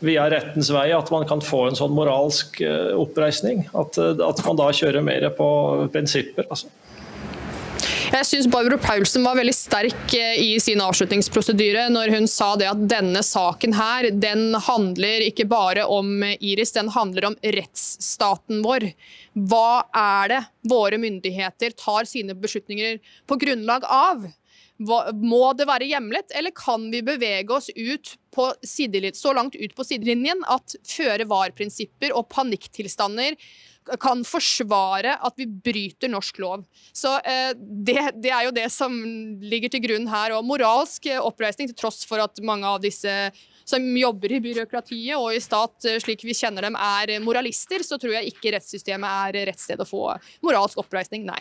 via 0.05 0.27
rettens 0.33 0.71
vei 0.75 0.91
at 0.95 1.11
man 1.15 1.27
kan 1.29 1.43
få 1.45 1.67
en 1.71 1.79
sånn 1.79 1.95
moralsk 1.97 2.61
uh, 2.65 2.93
oppreisning. 3.01 3.65
At, 3.73 3.99
uh, 3.99 4.15
at, 4.29 4.45
man 4.47 4.61
da 4.61 4.71
kjører 4.77 5.05
mer 5.07 5.29
på 5.37 5.49
prinsipper. 5.95 6.49
Altså. 6.51 6.71
Jeg 8.13 8.27
syns 8.29 8.47
Barbro 8.53 8.77
Paulsen 8.77 9.25
var 9.25 9.39
veldig 9.39 9.55
sterk 9.57 10.13
eh, 10.19 10.35
i 10.37 10.51
sin 10.61 10.83
avslutningsprosedyre 10.85 11.87
når 11.95 12.11
hun 12.13 12.27
sa 12.29 12.51
det 12.61 12.67
at 12.69 12.83
denne 12.91 13.23
saken 13.25 13.73
her, 13.73 14.11
den 14.13 14.53
handler 14.67 15.25
ikke 15.25 15.47
bare 15.49 15.87
om 15.89 16.21
Iris, 16.35 16.75
den 16.77 16.91
handler 16.93 17.31
om 17.31 17.39
rettsstaten 17.41 18.61
vår. 18.67 18.91
Hva 19.49 19.87
er 19.97 20.29
det 20.35 20.43
våre 20.69 21.01
myndigheter 21.01 21.73
tar 21.73 22.05
sine 22.11 22.37
beslutninger 22.37 23.01
på 23.25 23.41
grunnlag 23.41 23.89
av? 23.89 24.29
Må 24.79 25.43
det 25.59 25.69
være 25.69 25.87
hjemlet, 25.91 26.33
eller 26.35 26.55
kan 26.57 26.88
vi 26.91 27.02
bevege 27.07 27.52
oss 27.55 27.71
ut 27.76 28.17
så 28.33 29.35
langt 29.37 29.55
ut 29.55 29.75
på 29.76 29.85
sidelinjen 29.85 30.41
at 30.49 30.75
føre 30.88 31.26
var-prinsipper 31.29 32.14
og 32.17 32.31
panikktilstander 32.33 33.37
kan 34.00 34.23
forsvare 34.26 35.17
at 35.26 35.35
vi 35.37 35.47
bryter 35.47 36.11
norsk 36.11 36.38
lov. 36.43 36.64
Så 36.95 37.17
eh, 37.19 37.52
det, 37.59 37.99
det, 38.23 38.31
er 38.31 38.47
jo 38.47 38.55
det 38.55 38.69
som 38.73 38.95
ligger 39.43 39.73
til 39.73 39.83
grunn 39.85 40.07
her. 40.11 40.37
Og 40.37 40.47
moralsk 40.47 41.09
oppreisning, 41.19 41.71
til 41.71 41.79
tross 41.79 42.05
for 42.07 42.23
at 42.23 42.38
mange 42.47 42.69
av 42.69 42.83
disse 42.83 43.11
som 43.69 43.85
jobber 43.97 44.37
i 44.37 44.43
byråkratiet 44.43 45.19
og 45.19 45.35
i 45.35 45.43
stat, 45.43 45.76
eh, 45.88 45.99
slik 46.02 46.23
vi 46.26 46.37
kjenner 46.37 46.69
dem, 46.69 46.79
er 46.79 47.19
moralister, 47.25 47.83
så 47.87 47.99
tror 48.00 48.17
jeg 48.19 48.33
ikke 48.35 48.55
rettssystemet 48.57 49.26
er 49.33 49.50
rett 49.50 49.62
sted 49.62 49.83
å 49.83 49.88
få 49.88 50.12
moralsk 50.47 50.83
oppreisning, 50.83 51.26
nei. 51.26 51.41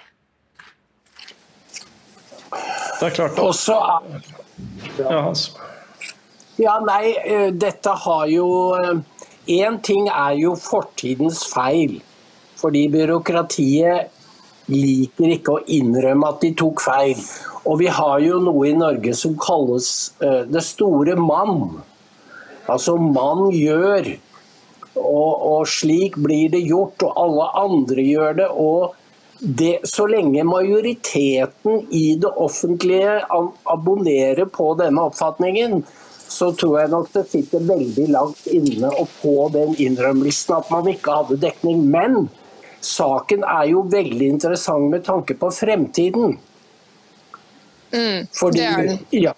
Det 2.51 3.08
er 3.08 3.15
klart. 3.15 3.39
Også, 3.39 3.77
ja, 5.00 5.22
Hans. 5.22 5.50
Ja, 6.60 6.77
nei, 6.86 7.15
eh, 7.25 7.50
dette 7.55 7.96
har 8.05 8.27
jo 8.29 8.48
Én 9.50 9.79
ting 9.81 10.05
er 10.08 10.36
jo 10.38 10.53
fortidens 10.55 11.41
feil. 11.50 11.98
Fordi 12.62 12.86
byråkratiet 12.93 14.12
liker 14.70 15.34
ikke 15.34 15.55
å 15.55 15.63
innrømme 15.65 16.29
at 16.29 16.43
de 16.43 16.51
tok 16.58 16.84
feil. 16.84 17.17
Og 17.65 17.79
vi 17.81 17.89
har 17.89 18.20
jo 18.22 18.39
noe 18.41 18.67
i 18.70 18.75
Norge 18.77 19.13
som 19.17 19.34
kalles 19.41 20.13
uh, 20.22 20.43
det 20.46 20.62
store 20.65 21.17
mann. 21.17 21.81
Altså 22.70 22.96
mann 23.01 23.50
gjør. 23.55 24.13
Og, 25.01 25.31
og, 25.34 25.62
slik 25.72 26.17
blir 26.20 26.51
det 26.53 26.65
gjort, 26.67 27.01
og 27.08 27.17
alle 27.17 27.46
andre 27.63 28.03
gjør 28.05 28.38
det. 28.41 28.50
Og 28.51 28.93
det, 29.43 29.79
så 29.83 30.05
lenge 30.07 30.43
majoriteten 30.43 31.88
i 31.89 32.15
det 32.15 32.29
offentlige 32.29 33.21
abonnerer 33.63 34.45
på 34.45 34.74
denne 34.77 35.01
oppfatningen, 35.10 35.81
så 36.29 36.51
tror 36.53 36.77
jeg 36.79 36.91
nok 36.93 37.10
det 37.15 37.24
sitter 37.31 37.63
veldig 37.65 38.05
langt 38.13 38.45
inne 38.53 38.91
å 38.93 39.07
få 39.10 39.50
den 39.55 39.74
innrømmelsen 39.81 40.60
at 40.60 40.69
man 40.71 40.91
ikke 40.93 41.15
hadde 41.17 41.39
dekning. 41.41 41.81
Men 41.89 42.29
saken 42.86 43.41
er 43.50 43.71
jo 43.74 43.81
veldig 43.89 44.29
interessant 44.38 44.93
med 44.93 45.07
tanke 45.10 45.36
på 45.41 45.50
fremtiden. 45.57 46.38
Mm, 47.91 48.29
Fordi, 48.38 48.62
det 48.62 48.69
er 48.69 48.88
den. 48.91 49.03
Ja, 49.25 49.36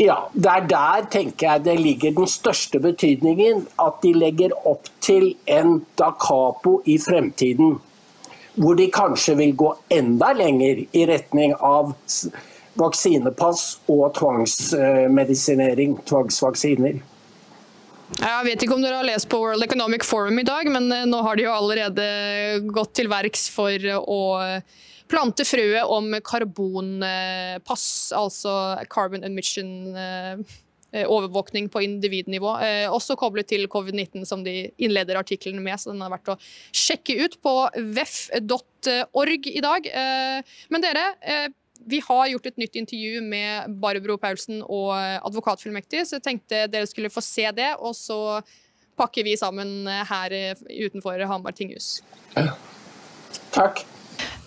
ja, 0.00 0.16
der, 0.32 0.64
der 0.64 1.06
tenker 1.12 1.50
jeg 1.50 1.64
det 1.68 1.78
ligger 1.78 2.16
den 2.16 2.26
største 2.40 2.80
betydningen. 2.80 3.66
At 3.76 4.00
de 4.02 4.16
legger 4.16 4.56
opp 4.64 4.88
til 5.04 5.34
en 5.44 5.82
da 6.00 6.14
capo 6.16 6.78
i 6.88 6.96
fremtiden. 6.98 7.76
Hvor 8.54 8.76
de 8.76 8.88
kanskje 8.92 9.36
vil 9.38 9.54
gå 9.56 9.70
enda 9.92 10.32
lenger 10.36 10.84
i 10.92 11.06
retning 11.08 11.54
av 11.56 11.94
vaksinepass 12.76 13.64
og 13.92 14.12
tvangsmedisinering, 14.16 15.96
tvangsvaksiner. 16.08 17.00
Jeg 18.12 18.44
vet 18.44 18.64
ikke 18.64 18.76
om 18.76 18.84
dere 18.84 18.98
har 19.00 19.08
lest 19.08 19.28
på 19.32 19.40
World 19.40 19.64
Economic 19.64 20.04
Forum 20.04 20.36
i 20.40 20.44
dag, 20.44 20.68
men 20.68 20.90
eh, 20.92 21.08
nå 21.08 21.22
har 21.24 21.36
de 21.36 21.46
jo 21.46 21.52
allerede 21.54 22.06
gått 22.68 22.92
til 22.98 23.08
verks 23.08 23.46
for 23.52 23.88
å 24.02 24.22
plante 25.12 25.44
frøet 25.44 25.88
om 25.92 26.12
karbonpass, 26.24 27.86
altså 28.16 28.52
carbon 28.92 29.24
emission 29.28 29.96
eh, 29.96 30.40
overvåkning 31.08 31.68
på 31.72 31.82
individnivå. 31.86 32.52
Eh, 32.64 32.86
også 32.92 33.16
koblet 33.20 33.48
til 33.52 33.66
covid-19, 33.70 34.26
som 34.28 34.44
de 34.44 34.70
innleder 34.82 35.20
artikkelen 35.20 35.62
med. 35.62 35.80
så 35.80 35.92
Den 35.92 36.02
har 36.04 36.12
vært 36.12 36.34
å 36.34 36.38
sjekke 36.72 37.16
ut 37.24 37.38
på 37.42 37.54
vef.org 37.96 39.48
i 39.52 39.62
dag. 39.64 39.88
Men 40.68 40.84
dere, 40.84 41.04
vi 41.86 42.00
har 42.08 42.26
gjort 42.28 42.46
et 42.46 42.60
nytt 42.60 42.76
intervju 42.76 43.22
med 43.24 43.78
Barbro 43.80 44.18
Paulsen 44.20 44.62
og 44.62 44.92
advokatfullmektig, 44.96 46.04
så 46.06 46.18
jeg 46.18 46.26
tenkte 46.26 46.66
dere 46.70 46.90
skulle 46.90 47.12
få 47.12 47.24
se 47.24 47.48
det. 47.56 47.72
Og 47.80 47.96
så 47.96 48.40
pakker 48.98 49.24
vi 49.24 49.38
sammen 49.40 49.88
her 49.88 50.36
utenfor 50.68 51.24
Hamar 51.30 51.56
tinghus. 51.56 52.00
Takk. 53.52 53.84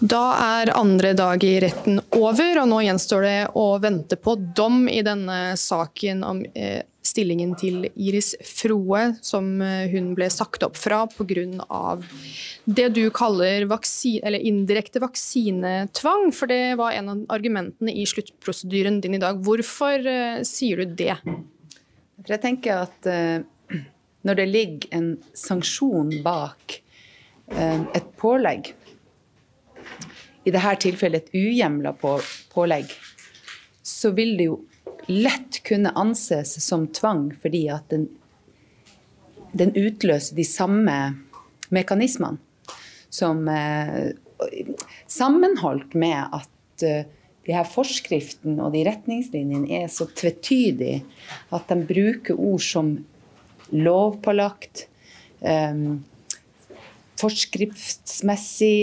Da 0.05 0.25
er 0.37 0.69
andre 0.77 1.13
dag 1.17 1.43
i 1.43 1.55
retten 1.63 1.97
over, 2.13 2.59
og 2.61 2.67
nå 2.69 2.81
gjenstår 2.83 3.23
det 3.25 3.37
å 3.57 3.63
vente 3.81 4.17
på 4.19 4.35
dom 4.57 4.83
i 4.91 4.99
denne 5.05 5.55
saken 5.57 6.21
om 6.27 6.43
eh, 6.53 6.83
stillingen 7.05 7.55
til 7.57 7.87
Iris 7.89 8.35
Froe, 8.45 9.15
som 9.25 9.63
eh, 9.65 9.87
hun 9.89 10.11
ble 10.17 10.27
sagt 10.29 10.65
opp 10.67 10.77
fra 10.77 11.05
pga. 11.09 11.95
det 12.65 12.87
du 12.93 13.01
kaller 13.15 13.65
vaksine, 13.71 14.35
indirekte 14.37 15.01
vaksinetvang. 15.01 16.29
For 16.35 16.53
det 16.53 16.75
var 16.77 16.93
en 16.99 17.11
av 17.15 17.25
argumentene 17.39 17.95
i 17.95 18.05
sluttprosedyren 18.05 19.01
din 19.01 19.17
i 19.17 19.23
dag. 19.23 19.41
Hvorfor 19.41 20.05
uh, 20.05 20.45
sier 20.45 20.83
du 20.83 20.97
det? 21.01 21.17
For 22.19 22.35
jeg 22.35 22.45
tenker 22.45 22.85
at 22.85 23.13
når 24.25 24.37
det 24.37 24.49
ligger 24.51 24.97
en 24.97 25.13
sanksjon 25.33 26.19
bak 26.25 26.81
et 27.55 28.07
pålegg, 28.17 28.73
i 30.45 30.53
dette 30.53 30.75
tilfellet 30.85 31.25
et 31.25 31.37
uhjemla 31.37 31.95
på, 31.97 32.15
pålegg, 32.53 32.91
så 33.85 34.11
vil 34.17 34.35
det 34.37 34.49
jo 34.49 34.59
lett 35.09 35.61
kunne 35.65 35.93
anses 35.97 36.55
som 36.63 36.87
tvang 36.93 37.27
fordi 37.41 37.65
at 37.73 37.89
den, 37.93 38.07
den 39.53 39.73
utløser 39.77 40.37
de 40.37 40.45
samme 40.47 40.97
mekanismene 41.73 42.41
som 43.15 43.47
eh, 43.47 44.13
Sammenholdt 45.07 45.93
med 45.95 46.33
at 46.35 46.83
eh, 46.83 47.05
de 47.45 47.53
her 47.55 47.67
forskriftene 47.69 48.59
og 48.65 48.73
de 48.73 48.81
retningslinjene 48.83 49.69
er 49.77 49.85
så 49.93 50.09
tvetydige 50.11 51.05
at 51.55 51.69
de 51.69 51.77
bruker 51.87 52.35
ord 52.35 52.63
som 52.65 52.89
lovpålagt, 53.71 54.87
eh, 55.41 55.79
forskriftsmessig 57.21 58.77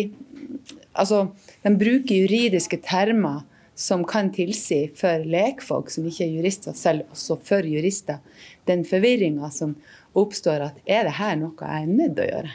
Altså, 0.92 1.31
de 1.62 1.73
bruker 1.78 2.25
juridiske 2.25 2.78
termer 2.85 3.42
som 3.75 4.04
kan 4.04 4.28
tilsi 4.35 4.85
for 4.99 5.25
lekfolk 5.25 5.90
som 5.90 6.07
ikke 6.07 6.26
er 6.26 6.37
jurister, 6.37 6.76
selv 6.76 7.09
også 7.14 7.38
for 7.47 7.66
jurister, 7.66 8.21
den 8.69 8.85
forvirringa 8.87 9.49
som 9.54 9.76
oppstår 10.19 10.66
at 10.69 10.83
er 10.85 11.09
det 11.09 11.16
her 11.16 11.38
noe 11.40 11.57
jeg 11.57 11.87
er 11.87 11.90
nødt 11.90 12.16
til 12.19 12.26
å 12.26 12.31
gjøre? 12.31 12.52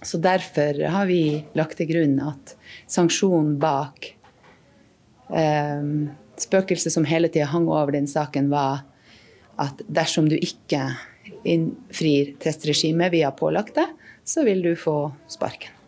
Så 0.00 0.20
derfor 0.20 0.78
har 0.88 1.08
vi 1.08 1.22
lagt 1.56 1.76
til 1.80 1.90
grunn 1.90 2.16
at 2.24 2.54
sanksjonen 2.88 3.56
bak 3.60 4.12
eh, 5.28 5.90
spøkelset 6.40 6.94
som 6.94 7.08
hele 7.08 7.28
tida 7.32 7.50
hang 7.52 7.68
over 7.68 7.92
den 7.96 8.08
saken, 8.08 8.48
var 8.52 8.86
at 9.60 9.82
dersom 9.92 10.30
du 10.30 10.38
ikke 10.40 10.86
innfrir 11.44 12.34
testregimet 12.40 13.12
vi 13.12 13.24
har 13.26 13.36
pålagt 13.36 13.76
deg, 13.76 13.92
så 14.24 14.44
vil 14.46 14.64
du 14.64 14.72
få 14.78 15.10
sparken. 15.28 15.79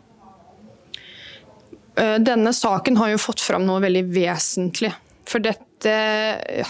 Eh, 1.95 2.19
denne 2.19 2.53
saken 2.53 2.97
har 2.97 3.13
jo 3.13 3.21
fått 3.21 3.43
fram 3.43 3.67
noe 3.67 3.81
veldig 3.83 4.05
vesentlig. 4.13 4.93
For 5.29 5.43
dette 5.43 5.91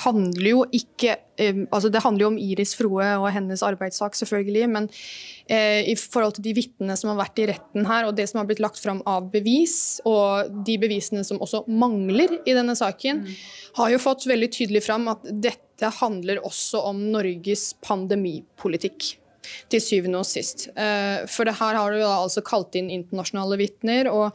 handler 0.03 0.45
jo 0.45 0.59
ikke 0.73 1.15
eh, 1.41 1.63
altså 1.73 1.89
Det 1.89 2.01
handler 2.03 2.23
jo 2.23 2.29
om 2.31 2.37
Iris 2.41 2.73
Froe 2.77 3.07
og 3.21 3.27
hennes 3.33 3.63
arbeidssak, 3.65 4.17
selvfølgelig. 4.19 4.67
Men 4.73 4.89
eh, 5.47 5.87
i 5.89 5.95
forhold 5.99 6.37
til 6.37 6.47
de 6.49 6.55
vitnene 6.59 6.97
som 6.99 7.13
har 7.13 7.21
vært 7.23 7.41
i 7.41 7.47
retten 7.53 7.87
her, 7.89 8.09
og 8.09 8.17
det 8.19 8.27
som 8.29 8.41
har 8.41 8.49
blitt 8.49 8.61
lagt 8.63 8.81
fram 8.83 9.01
av 9.09 9.31
bevis, 9.33 10.01
og 10.09 10.51
de 10.67 10.77
bevisene 10.81 11.23
som 11.25 11.41
også 11.43 11.63
mangler 11.71 12.39
i 12.43 12.57
denne 12.57 12.75
saken, 12.77 13.23
mm. 13.23 13.33
har 13.79 13.95
jo 13.95 14.03
fått 14.03 14.27
veldig 14.29 14.51
tydelig 14.53 14.83
fram 14.85 15.09
at 15.13 15.25
dette 15.31 15.89
handler 16.01 16.43
også 16.45 16.83
om 16.91 17.07
Norges 17.15 17.71
pandemipolitikk 17.83 19.15
til 19.71 19.81
syvende 19.83 20.21
og 20.21 20.27
sist. 20.29 20.69
For 20.71 21.43
det 21.43 21.57
her 21.59 21.75
har 21.75 21.91
du 21.91 21.99
da 21.99 22.13
altså 22.21 22.39
kalt 22.45 22.77
inn 22.79 22.87
internasjonale 22.93 23.57
vitner. 23.59 24.07
og 24.07 24.31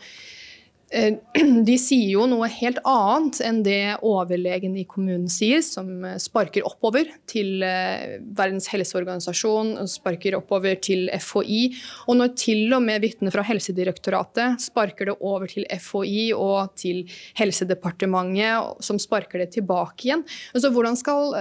de 1.68 1.75
sier 1.80 2.14
jo 2.14 2.25
noe 2.30 2.49
helt 2.49 2.78
annet 2.88 3.42
enn 3.45 3.61
det 3.66 3.99
overlegen 4.07 4.76
i 4.80 4.87
kommunen 4.88 5.28
sier, 5.33 5.61
som 5.64 6.04
eh, 6.07 6.16
sparker 6.23 6.64
oppover 6.68 7.11
til 7.28 7.64
eh, 7.66 8.16
Verdens 8.38 8.71
helseorganisasjon, 8.73 9.75
sparker 9.90 10.38
oppover 10.38 10.80
til 10.85 11.11
FHI. 11.12 11.62
Og 12.09 12.21
når 12.21 12.35
til 12.40 12.73
og 12.76 12.85
med 12.87 13.04
vitner 13.04 13.35
fra 13.35 13.45
Helsedirektoratet 13.49 14.64
sparker 14.64 15.12
det 15.12 15.18
over 15.21 15.49
til 15.50 15.68
FHI 15.68 16.30
og 16.37 16.75
til 16.80 17.04
Helsedepartementet, 17.38 18.85
som 18.85 19.00
sparker 19.02 19.45
det 19.45 19.52
tilbake 19.59 20.09
igjen. 20.09 20.25
Altså, 20.54 20.73
hvordan 20.73 20.97
skal 20.99 21.35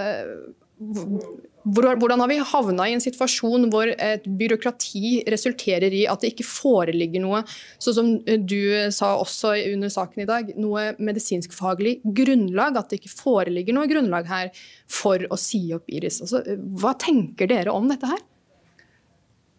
hvordan 0.78 2.20
har 2.22 2.30
vi 2.30 2.38
havna 2.52 2.86
i 2.88 2.94
en 2.94 3.02
situasjon 3.02 3.66
hvor 3.72 3.90
et 3.90 4.26
byråkrati 4.38 5.24
resulterer 5.30 5.94
i 5.94 6.04
at 6.08 6.22
det 6.22 6.32
ikke 6.32 6.46
foreligger 6.46 7.22
noe, 7.24 7.42
sånn 7.82 7.96
som 7.96 8.12
du 8.46 8.60
sa 8.94 9.14
også 9.18 9.56
under 9.74 9.92
saken 9.92 10.22
i 10.24 10.28
dag, 10.28 10.54
noe 10.60 10.92
medisinskfaglig 11.02 11.98
grunnlag? 12.04 12.78
At 12.78 12.92
det 12.92 13.02
ikke 13.02 13.14
foreligger 13.16 13.76
noe 13.76 13.90
grunnlag 13.90 14.30
her 14.30 14.52
for 14.86 15.26
å 15.28 15.40
si 15.40 15.66
opp 15.76 15.90
Iris. 15.90 16.22
Altså, 16.24 16.44
hva 16.78 16.94
tenker 17.00 17.50
dere 17.50 17.74
om 17.74 17.90
dette 17.90 18.08
her? 18.10 18.22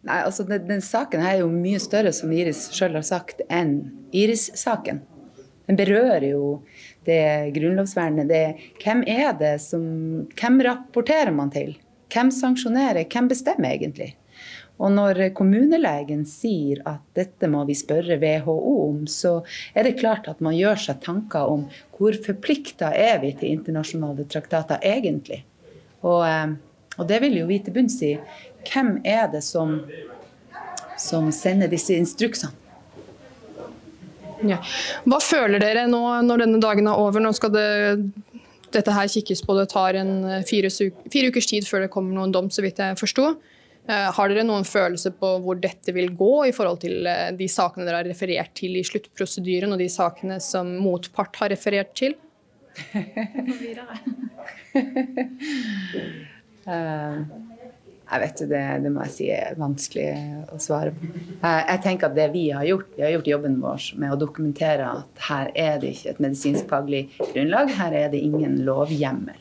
Nei, 0.08 0.22
altså 0.24 0.46
den, 0.48 0.64
den, 0.64 0.80
saken 0.80 1.20
her 1.20 1.36
er 1.36 1.42
jo 1.42 1.50
mye 1.52 1.80
større, 1.82 2.12
som 2.16 2.32
Iris 2.32 2.70
sjøl 2.72 2.96
har 2.96 3.04
sagt, 3.04 3.42
enn 3.52 3.82
Iris-saken. 4.16 5.02
Den 5.70 5.78
berører 5.78 6.24
jo 6.26 6.46
det 7.06 7.52
grunnlovsvernet. 7.54 8.26
Det, 8.26 8.70
hvem 8.82 9.04
er 9.06 9.36
det 9.38 9.54
som 9.62 9.84
Hvem 10.34 10.58
rapporterer 10.66 11.30
man 11.30 11.52
til? 11.54 11.76
Hvem 12.10 12.32
sanksjonerer? 12.34 13.06
Hvem 13.06 13.28
bestemmer 13.30 13.76
egentlig? 13.76 14.16
Og 14.80 14.90
når 14.96 15.20
kommunelegen 15.36 16.24
sier 16.26 16.80
at 16.88 17.04
dette 17.14 17.46
må 17.52 17.62
vi 17.68 17.76
spørre 17.78 18.16
WHO 18.18 18.56
om, 18.88 19.02
så 19.06 19.36
er 19.76 19.86
det 19.86 19.98
klart 20.00 20.26
at 20.32 20.40
man 20.42 20.56
gjør 20.56 20.80
seg 20.88 21.02
tanker 21.04 21.52
om 21.52 21.66
hvor 21.94 22.16
forplikta 22.24 22.90
er 22.96 23.20
vi 23.22 23.30
til 23.36 23.52
internasjonale 23.52 24.26
traktater 24.26 24.80
egentlig. 24.82 25.44
Og, 26.00 26.24
eh, 26.26 26.56
og 26.96 27.06
det 27.12 27.20
vil 27.22 27.42
jo 27.42 27.46
vi 27.52 27.60
til 27.62 27.76
bunns 27.76 28.00
i. 28.02 28.16
Hvem 28.66 28.96
er 29.04 29.28
det 29.30 29.44
som, 29.46 29.76
som 30.98 31.30
sender 31.30 31.70
disse 31.70 31.94
instruksene? 31.94 32.56
Ja. 34.46 34.58
Hva 35.08 35.18
føler 35.22 35.60
dere 35.62 35.86
nå 35.90 36.00
når 36.26 36.44
denne 36.44 36.60
dagen 36.62 36.88
er 36.88 37.00
over? 37.00 37.20
Nå 37.22 37.32
skal 37.36 37.52
det, 37.54 37.68
dette 38.74 38.94
her 38.94 39.08
kikkes 39.10 39.42
på. 39.44 39.56
Det 39.58 39.68
tar 39.72 39.98
en 40.00 40.12
eh, 40.24 40.44
fire, 40.48 40.70
fire, 40.72 41.28
ukers 41.30 41.48
tid 41.50 41.62
før 41.68 41.80
det 41.84 41.92
kommer 41.94 42.12
noen 42.16 42.32
dom, 42.34 42.48
så 42.52 42.60
vidt 42.64 42.78
jeg 42.82 43.00
forsto. 43.00 43.24
Eh, 43.90 44.08
har 44.16 44.26
dere 44.30 44.44
noen 44.46 44.66
følelse 44.68 45.10
på 45.18 45.28
hvor 45.44 45.56
dette 45.60 45.90
vil 45.96 46.10
gå 46.16 46.34
i 46.48 46.54
forhold 46.56 46.80
til 46.84 47.06
eh, 47.08 47.30
de 47.36 47.48
sakene 47.50 47.86
dere 47.88 47.98
har 48.02 48.10
referert 48.10 48.52
til 48.58 48.72
i 48.80 48.86
sluttprosedyren, 48.86 49.72
og 49.74 49.78
de 49.82 49.88
sakene 49.92 50.40
som 50.44 50.66
motpart 50.80 51.34
har 51.42 51.48
referert 51.54 51.92
til? 51.98 52.12
uh, 56.70 57.16
Jeg 58.10 58.22
vet 58.24 58.40
det, 58.50 58.62
det 58.82 58.90
må 58.90 59.04
jeg 59.06 59.12
si 59.14 59.26
er 59.30 59.58
vanskelig 59.58 60.06
å 60.50 60.56
svare 60.58 60.90
på. 60.96 61.10
Jeg 61.44 61.82
tenker 61.84 62.08
at 62.08 62.16
det 62.16 62.26
vi 62.32 62.48
har 62.50 62.66
gjort, 62.66 62.88
vi 62.96 63.04
har 63.04 63.12
gjort 63.14 63.30
jobben 63.30 63.60
vår 63.62 63.86
med 64.02 64.14
å 64.14 64.18
dokumentere 64.18 64.88
at 64.96 65.22
her 65.28 65.52
er 65.54 65.78
det 65.82 65.92
ikke 65.94 66.16
et 66.16 66.24
medisinskfaglig 66.24 67.04
grunnlag, 67.20 67.70
her 67.78 67.94
er 68.00 68.10
det 68.10 68.22
ingen 68.26 68.58
lovhjemmel. 68.66 69.38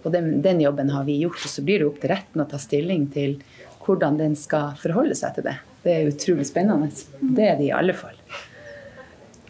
Og 0.00 0.08
den, 0.14 0.40
den, 0.40 0.64
jobben 0.64 0.90
har 0.94 1.04
vi 1.04 1.18
gjort, 1.20 1.42
og 1.44 1.52
så 1.52 1.64
blir 1.66 1.82
det 1.82 1.90
opp 1.90 2.00
til 2.00 2.14
retten 2.14 2.40
å 2.40 2.48
ta 2.48 2.60
stilling 2.62 3.06
til 3.12 3.36
hvordan 3.84 4.16
den 4.18 4.36
skal 4.38 4.72
forholde 4.80 5.16
seg 5.18 5.36
til 5.36 5.50
det. 5.50 5.58
Det 5.84 5.92
er 5.92 6.08
utrolig 6.10 6.48
spennende. 6.48 6.88
Det 7.20 7.50
er 7.52 7.58
det 7.60 7.68
i 7.68 7.74
alle 7.76 7.94
fall. 7.94 8.16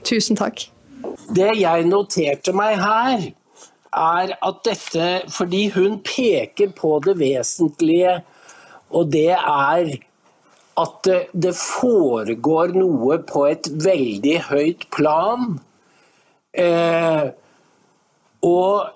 Tusen 0.07 0.39
takk. 0.39 0.67
Det 1.35 1.53
jeg 1.61 1.87
noterte 1.87 2.53
meg 2.57 2.81
her, 2.83 3.29
er 3.97 4.33
at 4.45 4.59
dette 4.67 5.05
Fordi 5.33 5.69
hun 5.73 6.01
peker 6.05 6.75
på 6.77 6.99
det 7.07 7.15
vesentlige 7.17 8.19
og 8.95 9.11
det 9.15 9.33
er 9.37 9.97
at 10.77 11.09
det 11.33 11.55
foregår 11.57 12.75
noe 12.77 13.19
på 13.25 13.47
et 13.49 13.69
veldig 13.83 14.37
høyt 14.51 14.85
plan. 14.93 15.57
Eh, 16.53 17.25
og 18.45 18.93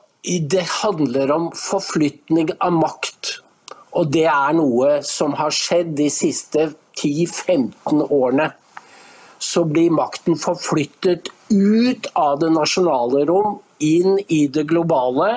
det 0.55 0.67
handler 0.83 1.33
om 1.33 1.49
forflytning 1.57 2.53
av 2.61 2.77
makt. 2.77 3.39
Og 3.97 4.13
det 4.13 4.27
er 4.31 4.53
noe 4.55 5.01
som 5.07 5.33
har 5.39 5.55
skjedd 5.55 5.97
de 5.99 6.11
siste 6.13 6.69
10-15 7.01 8.05
årene. 8.07 8.51
Så 9.41 9.65
blir 9.65 9.91
makten 9.97 10.37
forflyttet 10.37 11.33
ut 11.51 12.11
av 12.13 12.43
det 12.43 12.53
nasjonale 12.53 13.25
rom, 13.31 13.57
inn 13.81 14.21
i 14.29 14.45
det 14.53 14.67
globale. 14.69 15.31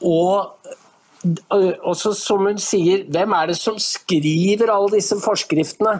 Og 0.00 0.56
også 1.86 2.12
som 2.16 2.46
hun 2.46 2.58
sier, 2.60 3.06
hvem 3.12 3.32
er 3.36 3.50
det 3.50 3.58
som 3.58 3.78
skriver 3.80 4.70
alle 4.72 4.96
disse 4.96 5.18
forskriftene? 5.22 5.98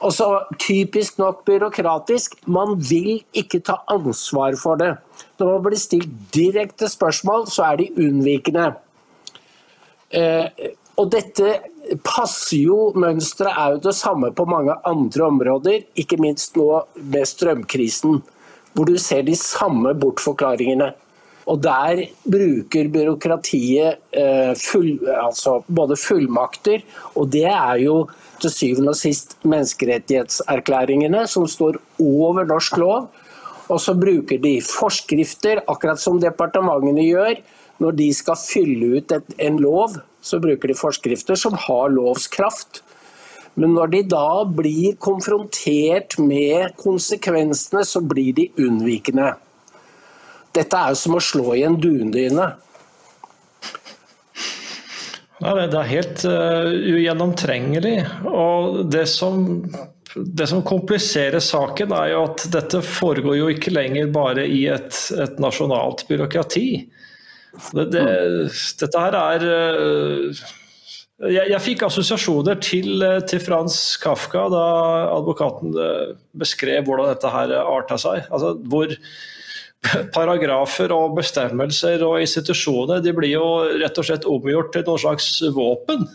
Og 0.00 0.12
så 0.16 0.28
Typisk 0.60 1.18
nok 1.18 1.44
byråkratisk, 1.44 2.36
man 2.46 2.78
vil 2.78 3.20
ikke 3.36 3.60
ta 3.60 3.80
ansvar 3.90 4.56
for 4.60 4.80
det. 4.80 4.94
Når 5.38 5.52
man 5.52 5.64
blir 5.64 5.80
stilt 5.80 6.12
direkte 6.34 6.88
spørsmål, 6.88 7.48
så 7.50 7.72
er 7.72 7.80
de 7.80 7.90
unnvikende. 7.98 8.70
Eh, 10.10 10.46
og 11.00 11.10
dette 11.12 11.54
passer 12.04 12.60
jo, 12.60 12.90
mønsteret 12.98 13.56
er 13.56 13.74
jo 13.74 13.84
det 13.88 13.94
samme 13.96 14.32
på 14.36 14.44
mange 14.48 14.74
andre 14.86 15.26
områder, 15.26 15.84
ikke 15.96 16.20
minst 16.20 16.58
nå 16.60 16.82
med 16.96 17.28
strømkrisen, 17.28 18.20
hvor 18.74 18.88
du 18.88 18.98
ser 19.00 19.24
de 19.26 19.36
samme 19.36 19.94
bortforklaringene. 20.00 20.92
Og 21.50 21.58
der 21.64 22.04
bruker 22.30 22.90
byråkratiet 22.94 23.98
eh, 24.14 24.52
full, 24.54 24.92
altså 25.10 25.56
både 25.66 25.96
fullmakter, 25.98 26.84
og 27.18 27.32
det 27.34 27.48
er 27.50 27.80
jo 27.82 27.96
til 28.40 28.52
syvende 28.54 28.94
og 28.94 28.98
sist 28.98 29.34
menneskerettighetserklæringene 29.42 31.24
som 31.28 31.48
står 31.50 31.80
over 31.98 32.46
norsk 32.46 32.78
lov. 32.80 33.08
Og 33.70 33.80
så 33.82 33.94
bruker 33.98 34.38
de 34.42 34.56
forskrifter, 34.64 35.62
akkurat 35.70 36.00
som 36.02 36.20
departementene 36.22 37.04
gjør. 37.06 37.42
Når 37.80 37.98
de 37.98 38.08
skal 38.14 38.38
fylle 38.38 38.96
ut 38.98 39.12
et, 39.14 39.34
en 39.46 39.58
lov, 39.62 39.98
så 40.20 40.40
bruker 40.42 40.70
de 40.70 40.78
forskrifter 40.78 41.38
som 41.38 41.54
har 41.66 41.92
lovskraft. 41.94 42.82
Men 43.58 43.74
når 43.74 43.94
de 43.94 44.02
da 44.10 44.42
blir 44.46 44.98
konfrontert 45.02 46.18
med 46.22 46.76
konsekvensene, 46.80 47.84
så 47.86 48.02
blir 48.02 48.34
de 48.36 48.50
unnvikende. 48.60 49.32
Dette 50.56 50.76
er 50.76 50.92
jo 50.92 50.98
som 50.98 51.16
å 51.16 51.22
slå 51.22 51.54
i 51.54 51.64
en 51.66 51.78
dundyne. 51.80 52.48
Ja, 55.40 55.54
det 55.56 55.78
er 55.78 55.88
helt 55.88 56.24
uh, 56.28 56.68
ugjennomtrengelig. 56.68 57.96
Og 58.28 58.82
det 58.92 59.06
som, 59.08 59.62
det 60.14 60.48
som, 60.50 60.64
kompliserer 60.66 61.40
saken, 61.40 61.94
er 61.96 62.12
jo 62.12 62.24
at 62.28 62.44
dette 62.52 62.82
foregår 62.84 63.38
jo 63.38 63.50
ikke 63.54 63.72
lenger 63.72 64.10
bare 64.12 64.44
i 64.44 64.66
et, 64.72 64.96
et 65.16 65.40
nasjonalt 65.40 66.04
byråkrati. 66.10 66.68
Det, 67.74 67.86
det, 67.94 68.04
dette 68.82 69.06
her 69.06 69.16
er 69.22 69.46
uh, 69.48 70.42
jeg, 71.28 71.50
jeg, 71.52 71.60
fikk 71.64 71.82
assosiasjoner 71.84 72.60
til, 72.64 73.04
til, 73.28 73.42
Frans 73.44 73.76
Kafka 74.00 74.46
da 74.52 74.62
advokaten 75.18 75.74
eh, 75.76 76.14
beskrev 76.40 76.86
hvordan 76.86 77.10
dette 77.12 77.32
her 77.32 77.52
arta 77.60 77.98
seg. 78.00 78.24
Altså, 78.32 78.54
hvor 78.72 78.94
paragrafer 80.14 80.92
og 80.92 81.16
bestemmelser 81.16 82.02
og 82.04 82.20
institusjoner 82.20 83.00
de 83.04 83.14
blir 83.16 83.34
jo 83.38 83.46
rett 83.80 84.00
og 84.00 84.06
slett 84.06 84.28
omgjort 84.28 84.74
til 84.74 84.86
noen 84.86 85.04
slags 85.06 85.32
våpen. 85.56 86.08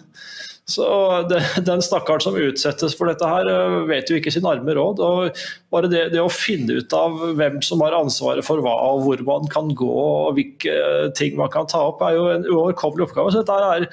Så 0.65 0.85
det, 1.29 1.41
Den 1.65 1.81
stakkaren 1.85 2.23
som 2.23 2.37
utsettes 2.41 2.95
for 2.97 3.09
dette, 3.09 3.27
her 3.29 3.49
eh, 3.51 3.75
vet 3.89 4.09
jo 4.09 4.17
ikke 4.17 4.33
sin 4.33 4.47
arme 4.49 4.73
råd. 4.73 5.01
og 5.01 5.43
Bare 5.73 5.89
det, 5.91 6.07
det, 6.15 6.21
å 6.21 6.31
finne 6.31 6.79
ut 6.81 6.95
av 6.97 7.19
hvem 7.37 7.59
som 7.65 7.83
har 7.85 7.97
ansvaret 7.97 8.45
for 8.45 8.63
hva, 8.65 8.73
og 8.89 9.05
hvor 9.05 9.25
man 9.27 9.49
kan 9.51 9.69
gå 9.77 9.89
og 9.89 10.37
hvilke 10.37 11.11
ting 11.17 11.37
man 11.37 11.51
kan 11.53 11.69
ta 11.69 11.83
opp, 11.91 12.01
er 12.01 12.17
jo 12.17 12.29
en 12.33 12.47
uoverkommelig 12.49 13.05
oppgave. 13.09 13.33
Så 13.33 13.43
dette 13.43 13.59
er 13.75 13.89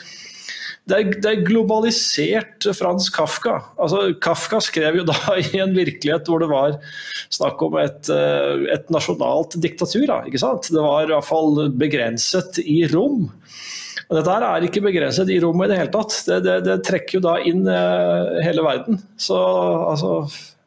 det 0.90 0.96
er, 0.98 1.10
det 1.22 1.30
er, 1.30 1.42
globalisert 1.46 2.66
Frans 2.74 3.06
Kafka. 3.14 3.54
Altså, 3.78 4.00
Kafka 4.22 4.58
skrev 4.64 4.98
jo 4.98 5.04
da 5.06 5.16
i 5.38 5.60
en 5.62 5.74
virkelighet 5.76 6.26
hvor 6.26 6.42
det 6.42 6.48
var 6.50 6.78
snakk 7.32 7.62
om 7.62 7.76
et, 7.78 8.10
eh, 8.10 8.64
et 8.74 8.90
nasjonalt 8.92 9.54
diktatur. 9.62 10.08
Da, 10.10 10.22
ikke 10.26 10.42
sant? 10.42 10.72
Det 10.74 10.82
var 10.82 11.04
i 11.06 11.12
hvert 11.12 11.28
fall 11.28 11.68
begrenset 11.78 12.58
i 12.64 12.82
rom. 12.90 13.28
Og 14.08 14.16
dette 14.18 14.32
her 14.34 14.46
er 14.48 14.66
ikke 14.66 14.82
begrenset 14.84 15.30
i 15.30 15.38
rom 15.42 15.62
i 15.62 15.68
det 15.70 15.78
hele 15.78 15.92
tatt. 15.94 16.16
Det, 16.26 16.40
det, 16.48 16.56
det 16.66 16.80
trekker 16.88 17.20
jo 17.20 17.22
da 17.28 17.36
inn 17.46 17.62
uh, 17.68 18.42
hele 18.42 18.64
verden. 18.66 18.98
Så 19.16 19.38
altså 19.38 20.26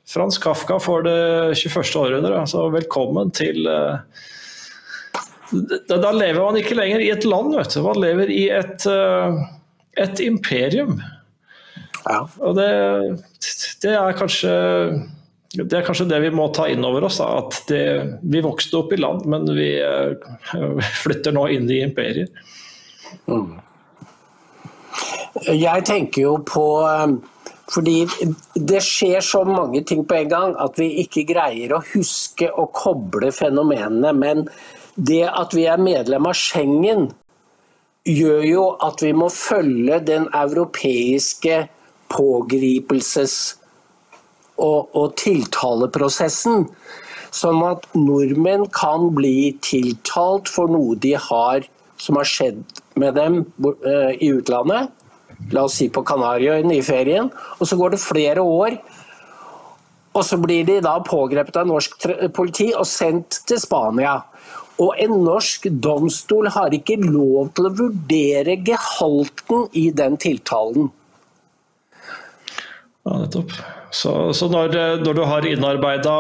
Frans 0.10 0.40
Kafka 0.42 0.80
for 0.82 1.04
det 1.06 1.20
21. 1.60 1.92
århundre, 2.00 2.40
altså 2.40 2.70
velkommen 2.74 3.36
til 3.36 3.68
uh, 3.68 4.00
da, 5.52 6.10
lever 6.16 6.40
man 6.40 6.58
ikke 6.58 6.80
lenger 6.80 7.04
i 7.04 7.12
et 7.14 7.28
land, 7.28 7.52
vet 7.60 7.76
du. 7.76 7.84
Man 7.86 8.02
lever 8.02 8.32
i 8.34 8.48
et 8.56 8.88
et 10.00 10.22
imperium. 10.24 10.98
Ja. 12.06 12.22
Og 12.44 12.58
det, 12.58 12.70
det, 13.82 13.94
er 13.96 14.18
kanskje 14.18 14.54
det 15.56 15.80
er 15.80 15.86
kanskje 15.88 16.08
det 16.10 16.20
vi 16.26 16.34
må 16.36 16.48
ta 16.54 16.68
inn 16.70 16.86
over 16.86 17.08
oss. 17.08 17.20
Da, 17.22 17.30
at 17.42 17.62
det, 17.70 17.84
vi 18.22 18.44
vokste 18.46 18.82
opp 18.82 18.94
i 18.94 19.00
land, 19.00 19.26
men 19.30 19.48
vi 19.56 19.70
uh, 19.82 20.18
flytter 21.04 21.36
nå 21.36 21.48
inn 21.56 21.70
i 21.72 21.82
imperier. 21.86 22.30
Mm. 23.30 23.56
Jeg 25.52 25.84
tenker 25.88 26.22
jo 26.22 26.36
på 26.48 26.66
um, 26.88 27.18
fordi 27.72 28.06
det 28.54 28.82
skjer 28.86 29.24
så 29.26 29.42
mange 29.48 29.82
ting 29.88 30.06
på 30.08 30.20
en 30.20 30.30
gang 30.32 30.56
at 30.62 30.78
vi 30.80 30.92
ikke 31.02 31.26
greier 31.28 31.74
å 31.76 31.84
huske 31.94 32.50
å 32.52 32.68
koble 32.76 33.32
fenomenene. 33.34 34.14
Men 34.14 34.46
det 34.96 35.26
at 35.32 35.56
vi 35.58 35.66
er 35.70 35.82
medlem 35.82 36.30
av 36.30 36.38
Schengen, 36.38 37.10
gjør 38.06 38.44
jo 38.46 38.66
at 38.86 39.02
vi 39.02 39.12
må 39.18 39.30
følge 39.34 40.00
den 40.06 40.28
europeiske 40.34 41.66
pågripelses- 42.14 43.56
og, 44.56 44.92
og 44.96 45.16
tiltaleprosessen. 45.20 46.68
Sånn 47.36 47.64
at 47.68 47.88
nordmenn 47.98 48.70
kan 48.72 49.10
bli 49.18 49.56
tiltalt 49.66 50.48
for 50.48 50.72
noe 50.72 50.96
de 50.96 51.16
har 51.20 51.66
som 52.00 52.20
har 52.20 52.30
skjedd 52.30 52.62
med 53.00 53.18
dem 53.18 53.42
uh, 53.66 54.14
i 54.14 54.30
utlandet. 54.32 54.94
La 55.52 55.66
oss 55.68 55.76
si 55.82 55.90
på 55.92 56.04
Kanariøyene 56.08 56.78
i 56.78 56.86
ferien. 56.86 57.28
Og 57.60 57.68
så 57.68 57.76
går 57.80 57.96
det 57.96 58.04
flere 58.04 58.44
år. 58.44 58.78
Og 60.16 60.24
så 60.24 60.40
blir 60.40 60.64
de 60.68 60.78
da 60.84 60.96
pågrepet 61.04 61.58
av 61.60 61.68
norsk 61.68 61.98
politi 62.36 62.70
og 62.72 62.88
sendt 62.88 63.42
til 63.50 63.60
Spania. 63.60 64.22
Og 64.82 64.98
en 65.00 65.16
norsk 65.24 65.70
domstol 65.84 66.50
har 66.52 66.76
ikke 66.76 66.98
lov 67.00 67.54
til 67.56 67.70
å 67.70 67.74
vurdere 67.78 68.58
gehalten 68.68 69.70
i 69.78 69.88
den 69.96 70.20
tiltalen. 70.20 70.92
Ja, 73.06 73.20
nettopp. 73.22 73.54
Så, 73.96 74.12
så 74.34 74.48
når, 74.52 74.74
når, 75.06 75.14
du 75.16 75.22
har 75.24 75.46
innarbeida 75.48 76.14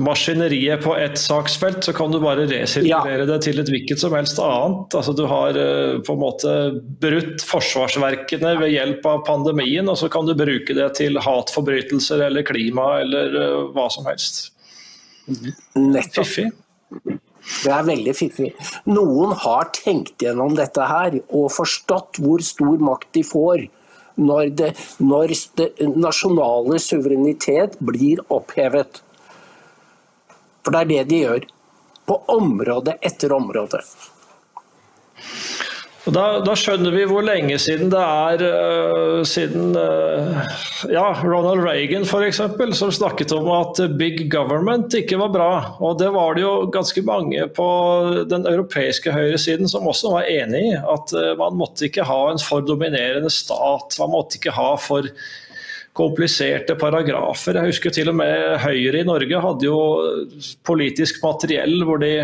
maskineriet 0.00 0.80
på 0.84 0.94
ett 0.96 1.18
saksfelt, 1.20 1.82
så 1.84 1.92
kan 1.92 2.14
du 2.14 2.16
bare 2.22 2.46
resirkulere 2.48 3.26
ja. 3.26 3.28
det 3.28 3.36
til 3.44 3.60
et 3.60 3.68
hvilket 3.68 4.00
som 4.00 4.14
helst 4.16 4.40
annet. 4.40 4.94
Altså, 4.96 5.12
du 5.18 5.26
har 5.28 5.58
eh, 5.60 5.98
på 6.06 6.14
en 6.16 6.22
måte 6.22 6.54
brutt 7.02 7.44
forsvarsverkene 7.44 8.54
ved 8.62 8.72
hjelp 8.72 9.08
av 9.10 9.26
pandemien, 9.26 9.90
og 9.92 9.98
så 10.00 10.08
kan 10.14 10.24
du 10.30 10.32
bruke 10.38 10.78
det 10.78 10.88
til 11.02 11.20
hatforbrytelser 11.20 12.24
eller 12.30 12.46
klima 12.48 12.86
eller 13.02 13.36
uh, 13.36 13.58
hva 13.74 13.90
som 13.92 14.08
helst. 14.08 14.46
Nettopp. 15.76 16.22
Fiffig. 16.22 16.48
Det 17.42 17.72
er 17.74 17.86
veldig 17.86 18.14
fiffig. 18.14 18.50
Noen 18.86 19.34
har 19.42 19.70
tenkt 19.74 20.22
gjennom 20.22 20.54
dette 20.58 20.86
her 20.86 21.16
og 21.24 21.50
forstått 21.54 22.20
hvor 22.22 22.42
stor 22.46 22.82
makt 22.82 23.08
de 23.18 23.24
får 23.26 23.64
når, 24.20 24.52
det, 24.58 24.70
når 25.02 25.34
det 25.58 25.70
nasjonale 25.96 26.78
suverenitet 26.82 27.78
blir 27.82 28.22
opphevet. 28.32 29.02
For 30.62 30.74
det 30.74 30.82
er 30.82 30.90
det 30.92 31.02
de 31.10 31.20
gjør. 31.24 31.48
På 32.06 32.18
område 32.34 32.96
etter 33.02 33.32
område. 33.34 33.78
Da, 36.02 36.40
da, 36.42 36.54
skjønner 36.58 36.90
vi 36.90 37.04
hvor 37.06 37.22
lenge 37.22 37.54
siden 37.62 37.92
det 37.92 38.00
er 38.02 38.40
uh, 38.42 39.20
siden 39.28 39.76
uh, 39.78 40.40
ja, 40.90 41.04
Ronald 41.22 41.62
Reagan 41.62 42.02
f.eks. 42.02 42.40
som 42.74 42.90
snakket 42.90 43.30
om 43.36 43.46
at 43.54 43.78
big 44.00 44.24
government 44.32 44.96
ikke 44.98 45.20
var 45.20 45.30
bra. 45.30 45.50
Og 45.78 46.00
det 46.00 46.08
var 46.10 46.34
det 46.34 46.42
jo 46.42 46.56
ganske 46.74 47.04
mange 47.06 47.46
på 47.54 47.66
den 48.26 48.48
europeiske 48.50 49.14
høyresiden 49.14 49.70
som 49.70 49.86
også 49.86 50.10
var 50.16 50.26
enig 50.32 50.64
i. 50.72 50.74
At 50.74 51.14
uh, 51.14 51.36
man 51.38 51.54
måtte 51.60 51.86
ikke 51.86 52.08
ha 52.08 52.18
en 52.32 52.42
for 52.42 52.66
dominerende 52.66 53.30
stat. 53.30 53.94
Man 54.02 54.12
måtte 54.16 54.40
ikke 54.40 54.56
ha 54.58 54.72
for 54.82 55.06
kompliserte 55.94 56.74
paragrafer. 56.82 57.60
Jeg 57.60 57.76
husker 57.76 57.94
til 57.94 58.10
og 58.10 58.18
med 58.18 58.58
Høyre 58.64 59.04
i 59.04 59.06
Norge 59.06 59.46
hadde 59.46 59.70
jo 59.70 59.78
politisk 60.66 61.22
materiell 61.22 61.78
hvor 61.86 62.02
de 62.02 62.14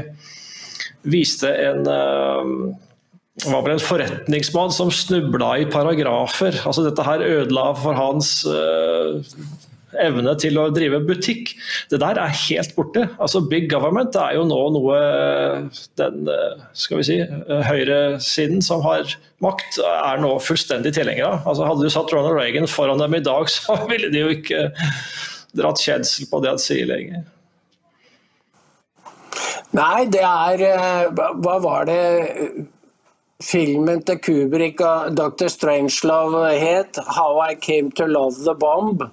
viste 1.07 1.53
en 1.63 1.87
det 3.39 3.53
var 3.53 3.63
vel 3.63 3.77
en 3.77 3.83
forretningsmann 3.83 4.73
som 4.75 4.91
snubla 4.91 5.53
i 5.63 5.67
paragrafer. 5.71 6.57
Altså 6.67 6.83
Dette 6.89 7.05
her 7.07 7.23
ødela 7.23 7.71
for 7.79 7.95
hans 7.95 8.33
uh, 8.51 9.23
evne 10.03 10.33
til 10.43 10.59
å 10.59 10.67
drive 10.75 10.99
butikk. 11.07 11.53
Det 11.93 12.01
der 12.03 12.19
er 12.19 12.35
helt 12.35 12.75
borte. 12.75 13.05
Altså 13.23 13.45
Big 13.47 13.69
government 13.71 14.17
er 14.19 14.35
jo 14.35 14.43
nå 14.49 14.59
noe 14.75 14.99
den 16.01 16.27
uh, 16.27 16.65
skal 16.75 16.99
vi 16.99 17.07
si, 17.07 17.19
høyresiden 17.69 18.65
som 18.65 18.83
har 18.87 19.15
makt, 19.45 19.79
er 19.87 20.19
nå 20.25 20.33
fullstendig 20.43 20.97
tilhenger 20.97 21.29
av. 21.29 21.47
Altså 21.47 21.69
Hadde 21.69 21.87
du 21.87 21.95
satt 21.95 22.15
Ronald 22.15 22.41
Reagan 22.41 22.67
foran 22.71 22.99
dem 22.99 23.15
i 23.21 23.23
dag, 23.23 23.47
så 23.55 23.77
ville 23.87 24.11
de 24.15 24.25
jo 24.25 24.33
ikke 24.35 24.65
dratt 25.59 25.85
kjensel 25.85 26.27
på 26.31 26.43
det 26.43 26.57
han 26.57 26.63
sier 26.63 26.91
lenger. 26.91 27.23
Nei, 29.77 30.09
det 30.11 30.25
er 30.25 31.13
Hva 31.13 31.59
var 31.61 31.87
det 31.87 32.03
filmen 33.45 34.03
til 34.03 34.19
Kubrick 34.19 34.81
og 34.83 35.15
Dr. 35.17 35.49
Strangelove 35.53 36.51
het 36.59 36.99
'How 36.99 37.51
I 37.51 37.55
Came 37.55 37.91
to 37.91 38.07
Love 38.07 38.35
the 38.45 38.55
Bomb'. 38.55 39.09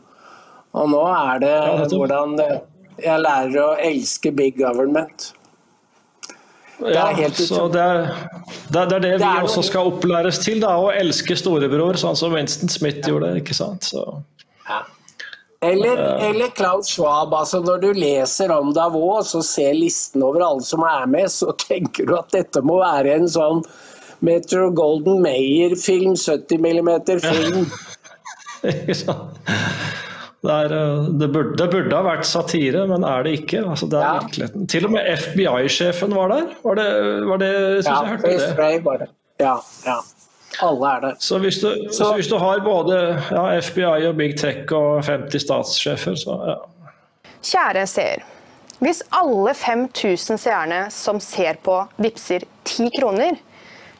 Og 0.74 0.90
nå 0.90 1.04
er 1.08 1.40
det 1.40 1.56
ja, 1.56 1.88
hvordan 1.88 2.40
jeg 3.04 3.20
lærer 3.20 3.60
å 3.62 3.76
elske 3.80 4.32
big 4.32 4.58
government. 4.58 5.34
Det 6.80 6.98
er 6.98 7.14
helt 7.16 7.38
så 7.40 7.70
det 7.72 7.82
er, 7.82 8.02
det 8.68 8.82
er, 8.82 8.86
det, 8.86 8.96
er 8.96 9.00
det, 9.00 9.20
vi 9.20 9.46
også 9.48 9.62
skal 9.64 9.94
opplæres 9.94 10.42
til, 10.44 10.60
da, 10.60 10.74
å 10.76 10.92
elske 10.92 11.38
storebror, 11.40 11.96
sånn 11.96 12.18
som 12.20 12.36
Winston 12.36 12.70
Smith 12.70 13.08
gjorde. 13.08 13.38
ikke 13.40 13.56
sant? 13.56 13.94
Ja. 14.68 14.82
Eller, 15.64 15.98
eller, 15.98 16.48
Klaus 16.48 16.92
Schwab. 16.92 17.34
altså 17.34 17.62
Når 17.64 17.78
du 17.82 17.88
leser 17.94 18.52
om 18.52 18.74
Davos 18.76 19.34
og 19.38 19.46
ser 19.48 19.74
listen 19.74 20.24
over 20.24 20.44
alle 20.46 20.66
som 20.68 20.84
er 20.84 21.08
med, 21.08 21.32
så 21.32 21.56
tenker 21.68 22.10
du 22.10 22.18
at 22.20 22.34
dette 22.36 22.62
må 22.66 22.82
være 22.84 23.16
en 23.16 23.30
sånn 23.32 23.64
Metro 24.26 24.70
Golden 24.76 25.22
Mayer-film, 25.26 26.16
70 26.16 26.60
mm-film. 26.62 27.68
Det, 30.46 30.54
er, 30.54 30.74
eh, 30.74 31.04
det, 31.20 31.28
burde, 31.34 31.56
det, 31.58 31.70
burde, 31.72 31.96
ha 31.96 32.04
vært 32.06 32.28
satire, 32.30 32.84
men 32.90 33.06
er 33.08 33.24
det 33.26 33.38
ikke. 33.40 33.64
Altså, 33.66 33.88
det 33.90 33.98
er 33.98 34.06
ja. 34.06 34.18
virkeligheten. 34.26 34.68
Til 34.70 34.86
og 34.86 34.92
med 34.94 35.08
FBI-sjefen 35.22 36.14
var 36.14 36.34
der. 36.34 36.52
Var 36.64 36.78
det, 36.82 36.90
var 37.30 37.42
det 37.42 37.54
synes 37.56 37.88
ja, 37.90 37.96
jeg 37.96 38.12
hørte 38.12 38.36
det? 38.36 38.84
Var 38.86 39.02
det. 39.02 39.10
Ja, 39.42 39.56
ja. 39.88 39.98
Alle 40.64 40.92
er 40.92 41.02
der. 41.04 41.18
Så 41.20 41.40
hvis 41.44 41.58
du, 41.64 41.68
så, 41.90 41.98
så 41.98 42.12
hvis 42.16 42.30
du 42.32 42.38
har 42.40 42.62
både 42.64 43.00
ja, 43.32 43.48
FBI 43.60 44.08
og 44.08 44.16
Big 44.16 44.38
Tech 44.40 44.72
og 44.72 45.04
50 45.04 45.42
statssjefer, 45.42 46.16
så 46.22 46.38
ja. 46.48 46.56
Kjære 47.46 47.88
seer. 47.90 48.24
Hvis 48.84 49.02
alle 49.16 49.54
5000 49.56 50.40
seerne 50.40 50.86
som 50.92 51.20
ser 51.24 51.60
på, 51.64 51.80
vippser 52.02 52.46
10 52.68 52.90
kroner, 53.00 53.38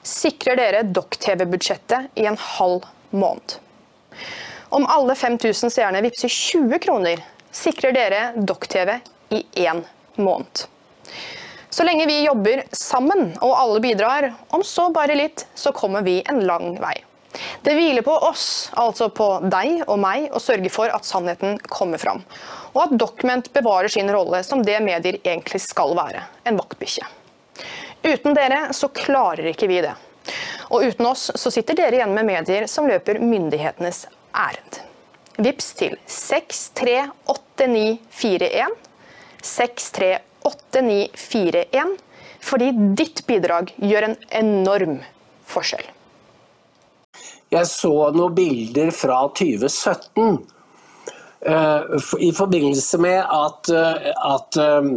sikrer 0.06 0.60
dere 0.60 0.84
Dokk-TV-budsjettet 0.94 2.14
i 2.16 2.28
en 2.30 2.38
halv 2.38 2.86
måned. 3.10 3.58
Om 4.70 4.86
alle 4.90 5.16
5000 5.16 5.74
seerne 5.74 6.02
vippser 6.06 6.30
20 6.30 6.80
kroner, 6.86 7.24
sikrer 7.52 7.96
dere 7.96 8.22
Dokk-TV 8.38 9.00
i 9.34 9.42
én 9.66 9.82
måned. 10.16 10.66
Så 11.70 11.84
lenge 11.84 12.06
vi 12.08 12.22
jobber 12.24 12.64
sammen 12.72 13.34
og 13.42 13.58
alle 13.58 13.82
bidrar, 13.84 14.30
om 14.56 14.64
så 14.64 14.88
bare 14.96 15.18
litt, 15.18 15.48
så 15.56 15.74
kommer 15.76 16.06
vi 16.06 16.22
en 16.30 16.40
lang 16.48 16.78
vei. 16.80 16.96
Det 17.66 17.74
hviler 17.76 18.06
på 18.06 18.14
oss, 18.30 18.70
altså 18.80 19.10
på 19.12 19.28
deg 19.52 19.82
og 19.90 20.00
meg, 20.00 20.30
å 20.32 20.40
sørge 20.40 20.72
for 20.72 20.94
at 20.94 21.08
sannheten 21.08 21.58
kommer 21.68 22.00
fram. 22.00 22.24
Og 22.76 22.86
at 22.86 22.96
Document 23.00 23.52
bevarer 23.54 23.92
sin 23.92 24.12
rolle 24.14 24.40
som 24.48 24.64
det 24.64 24.80
medier 24.86 25.20
egentlig 25.24 25.66
skal 25.66 25.98
være, 25.98 26.24
en 26.48 26.62
vaktbikkje. 26.62 27.10
Uten 28.06 28.36
dere 28.38 28.74
så 28.74 28.88
klarer 28.94 29.48
ikke 29.50 29.68
vi 29.68 29.82
det. 29.82 29.96
Og 30.70 30.84
uten 30.86 31.06
oss 31.10 31.32
så 31.34 31.52
sitter 31.54 31.76
dere 31.78 31.96
igjen 31.98 32.14
med 32.14 32.26
medier 32.28 32.68
som 32.70 32.88
løper 32.90 33.20
myndighetenes 33.22 34.08
ærend. 34.38 34.80
Vips 35.42 35.74
til 35.80 35.98
638941. 36.06 38.68
638941. 39.42 41.98
Fordi 42.46 42.72
ditt 42.98 43.26
bidrag 43.26 43.74
gjør 43.82 44.04
en 44.12 44.16
enorm 44.38 45.00
forskjell. 45.50 45.86
Jeg 47.54 47.66
så 47.70 48.12
noen 48.14 48.36
bilder 48.38 48.92
fra 48.94 49.30
2017 49.34 50.46
uh, 51.50 51.82
i 52.22 52.32
forbindelse 52.38 52.98
med 53.02 53.22
at, 53.24 53.70
uh, 53.74 53.96
at 54.36 54.58
uh, 54.62 54.94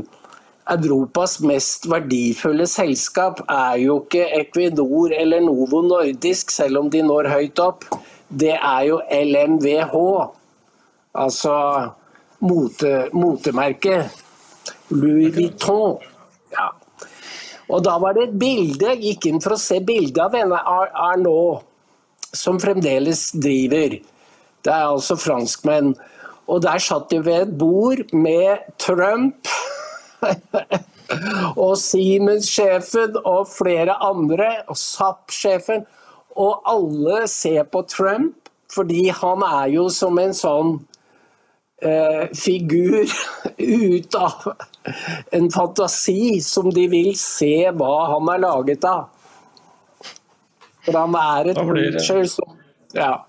Europas 0.68 1.38
mest 1.40 1.86
verdifulle 1.88 2.66
selskap 2.68 3.40
er 3.48 3.78
jo 3.80 4.02
ikke 4.02 4.26
Equinor 4.36 5.14
eller 5.16 5.40
Novo 5.40 5.80
Nordisk, 5.86 6.50
selv 6.52 6.82
om 6.82 6.90
de 6.92 7.00
når 7.02 7.30
høyt 7.32 7.62
opp. 7.64 7.86
Det 8.28 8.52
er 8.52 8.82
jo 8.90 8.98
LMVH, 9.08 9.94
altså 11.16 11.54
mote, 12.44 13.08
motemerket. 13.16 14.12
Louis 14.92 15.32
Vuitton. 15.32 15.96
Ja. 16.52 16.68
Og 17.68 17.82
da 17.84 17.96
var 18.00 18.16
det 18.16 18.28
et 18.28 18.36
bilde, 18.40 18.92
jeg 18.92 19.02
gikk 19.04 19.28
inn 19.30 19.42
for 19.44 19.56
å 19.56 19.60
se 19.60 19.80
bildet 19.84 20.20
av 20.24 20.36
denne 20.36 20.60
Arnault, 20.64 21.64
som 22.32 22.60
fremdeles 22.60 23.30
driver. 23.36 23.98
Det 24.64 24.72
er 24.72 24.86
altså 24.88 25.16
franskmenn. 25.16 25.94
Og 26.48 26.62
der 26.64 26.80
satt 26.80 27.10
de 27.12 27.20
ved 27.24 27.44
et 27.44 27.56
bord 27.60 28.04
med 28.16 28.68
Trump 28.80 29.48
og 31.64 31.74
Siemens-sjefen 31.80 33.16
og 33.24 33.48
flere 33.50 33.96
andre, 34.04 34.50
og 34.68 34.78
SAP-sjefen. 34.78 35.86
Og 36.38 36.62
alle 36.68 37.24
ser 37.30 37.64
på 37.70 37.82
Trump, 37.90 38.50
fordi 38.72 39.08
han 39.14 39.42
er 39.46 39.72
jo 39.72 39.88
som 39.92 40.18
en 40.20 40.34
sånn 40.36 40.74
eh, 41.82 42.28
figur 42.36 43.08
ut 43.58 44.18
av 44.18 44.50
en 45.34 45.48
fantasi 45.50 46.40
som 46.44 46.68
de 46.74 46.86
vil 46.92 47.14
se 47.18 47.70
hva 47.74 47.94
han 48.14 48.28
er 48.34 48.44
laget 48.44 48.86
av. 48.88 49.08
For 50.84 50.96
han 50.96 51.16
er 51.20 51.52
et 51.52 51.64
creature 51.64 52.28
som 52.30 52.54
Ja. 52.96 53.24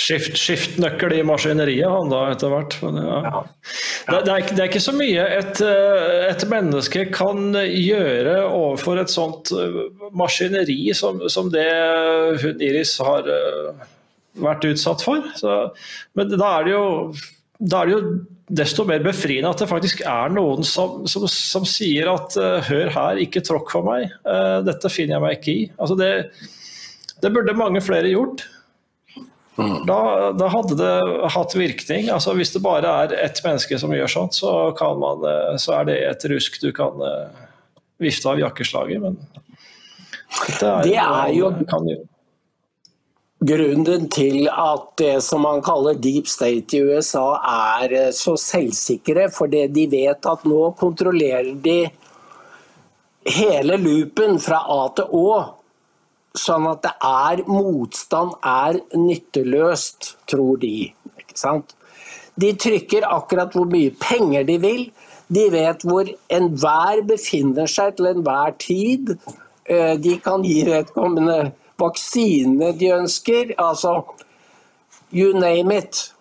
Skift, 0.00 0.36
skiftnøkkel 0.38 1.12
i 1.18 1.24
maskineriet, 1.26 1.90
han 1.90 2.08
da, 2.08 2.22
etter 2.32 2.52
hvert. 2.52 2.76
Men, 2.84 3.02
ja. 3.04 3.18
Ja. 3.26 3.40
Det, 4.08 4.20
det, 4.26 4.32
er, 4.32 4.46
det 4.48 4.62
er 4.62 4.68
ikke 4.70 4.82
så 4.82 4.94
mye 4.96 5.24
et, 5.36 5.60
eh, 5.64 6.26
et 6.30 6.44
menneske 6.50 7.04
kan 7.12 7.54
gjøre 7.54 8.36
overfor 8.46 9.00
et 9.02 9.12
sånt 9.12 9.52
eh, 9.54 9.80
maskineri 10.16 10.78
som, 10.96 11.20
som 11.32 11.50
det 11.52 11.68
hun 12.42 12.62
Iris 12.64 12.96
har 13.04 13.28
eh, 13.30 13.86
vært 14.40 14.66
utsatt 14.70 15.04
for. 15.04 15.24
Så, 15.38 15.56
men 16.18 16.32
da 16.32 16.54
er 16.58 16.68
det 16.68 16.76
jo 16.76 16.86
da 17.60 17.82
er 17.82 17.90
det 17.90 17.96
jo 17.98 18.12
desto 18.56 18.86
mer 18.88 19.02
befriende 19.04 19.50
at 19.52 19.60
det 19.60 19.68
faktisk 19.70 20.00
er 20.08 20.32
noen 20.32 20.64
som, 20.66 21.04
som, 21.10 21.26
som 21.28 21.66
sier 21.68 22.08
at 22.10 22.34
hør 22.66 22.88
her, 22.94 23.20
ikke 23.20 23.42
tråkk 23.44 23.68
for 23.76 23.84
meg, 23.86 24.08
dette 24.66 24.90
finner 24.90 25.18
jeg 25.18 25.22
meg 25.22 25.36
ikke 25.36 25.52
i. 25.52 25.66
Altså 25.76 25.98
det, 26.00 26.08
det 27.20 27.30
burde 27.34 27.54
mange 27.54 27.84
flere 27.84 28.10
gjort. 28.10 28.46
Da, 29.86 30.32
da 30.36 30.48
hadde 30.52 30.76
det 30.78 31.30
hatt 31.34 31.54
virkning. 31.58 32.08
Altså 32.12 32.34
Hvis 32.38 32.52
det 32.54 32.62
bare 32.64 32.94
er 33.04 33.14
ett 33.26 33.40
menneske 33.44 33.78
som 33.80 33.92
gjør 33.94 34.10
sånt, 34.10 34.36
så, 34.38 34.52
kan 34.78 34.98
man, 35.00 35.24
eh, 35.26 35.56
så 35.60 35.80
er 35.80 35.88
det 35.90 35.98
et 36.08 36.28
rusk 36.32 36.60
du 36.62 36.70
kan 36.76 37.00
eh, 37.06 37.42
vifte 38.00 38.30
av 38.32 38.40
jakkeslaget. 38.40 39.02
Men 39.02 39.18
dette 40.46 40.72
Det 40.86 40.96
er 40.96 41.34
jo- 41.36 41.52
kan 41.68 41.86
gjøre. 41.88 42.06
Grunnen 43.40 44.10
til 44.12 44.50
at 44.52 44.96
det 45.00 45.22
som 45.24 45.40
man 45.40 45.62
kaller 45.64 45.94
deep 45.96 46.26
state 46.28 46.74
i 46.76 46.82
USA 46.84 47.40
er 47.40 47.92
eh, 47.92 48.10
så 48.12 48.34
selvsikre, 48.36 49.30
fordi 49.32 49.66
de 49.72 49.86
vet 49.86 50.26
at 50.28 50.44
nå 50.44 50.74
kontrollerer 50.76 51.54
de 51.62 51.78
hele 53.24 53.76
loopen 53.80 54.38
fra 54.40 54.60
A 54.68 54.82
til 54.96 55.04
Å. 55.04 55.54
Sånn 56.38 56.66
at 56.70 56.84
det 56.84 56.92
er 57.02 57.42
motstand 57.50 58.36
er 58.46 58.78
nytteløst, 58.94 60.14
tror 60.30 60.60
de. 60.62 60.92
Ikke 61.18 61.38
sant? 61.38 61.74
De 62.40 62.52
trykker 62.54 63.06
akkurat 63.08 63.52
hvor 63.56 63.66
mye 63.70 63.90
penger 64.00 64.46
de 64.46 64.58
vil. 64.62 64.84
De 65.30 65.48
vet 65.52 65.82
hvor 65.86 66.08
enhver 66.32 67.02
befinner 67.06 67.66
seg 67.70 67.96
til 67.98 68.10
enhver 68.12 68.54
tid. 68.62 69.16
Eh, 69.66 69.96
De 69.98 70.16
kan 70.22 70.42
gi 70.46 70.62
vedkommende 70.66 71.52
vaksinene 71.80 72.72
de 72.78 72.92
ønsker. 72.94 73.54
Altså 73.58 74.00
you 75.12 75.34
name 75.34 75.76
it. 75.78 76.12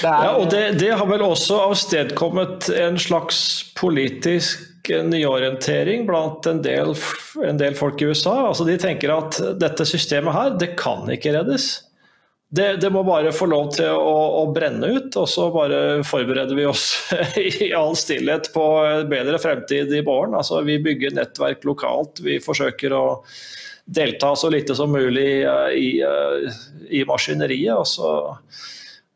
Det 0.00 0.08
er, 0.08 0.24
Ja, 0.24 0.36
og 0.36 0.50
det, 0.50 0.80
det 0.80 0.92
har 0.94 1.06
vel 1.08 1.22
også 1.22 1.58
avstedkommet 1.70 2.68
en 2.70 2.98
slags 2.98 3.38
politisk 3.76 4.62
nyorientering 4.88 6.06
blant 6.06 6.46
en 6.46 6.62
del, 6.62 6.94
en 7.44 7.58
del 7.60 7.74
folk 7.78 8.02
i 8.02 8.10
USA. 8.10 8.36
Altså 8.48 8.66
De 8.68 8.76
tenker 8.80 9.12
at 9.14 9.40
dette 9.60 9.86
systemet 9.88 10.36
her, 10.36 10.54
det 10.60 10.74
kan 10.80 11.08
ikke 11.12 11.34
reddes. 11.36 11.68
Det, 12.48 12.76
det 12.80 12.92
må 12.94 13.02
bare 13.02 13.32
få 13.34 13.48
lov 13.50 13.72
til 13.74 13.90
å, 13.90 14.16
å 14.40 14.44
brenne 14.54 14.86
ut, 14.94 15.16
og 15.18 15.26
så 15.28 15.48
bare 15.54 15.80
forbereder 16.06 16.54
vi 16.54 16.68
oss 16.70 16.86
i 17.42 17.72
all 17.74 17.96
stillhet 17.98 18.52
på 18.54 18.64
en 18.86 19.10
bedre 19.10 19.40
fremtid 19.42 19.90
i 19.90 20.04
morgen. 20.06 20.36
Altså 20.38 20.62
Vi 20.66 20.78
bygger 20.84 21.16
nettverk 21.16 21.66
lokalt, 21.66 22.22
vi 22.22 22.38
forsøker 22.42 22.94
å 22.94 23.04
delta 23.86 24.32
så 24.38 24.50
lite 24.50 24.74
som 24.74 24.94
mulig 24.94 25.42
eh, 25.42 25.74
i, 25.78 25.90
eh, 26.02 26.62
i 26.90 27.04
maskineriet. 27.06 27.74
og 27.74 27.86
så 27.86 28.14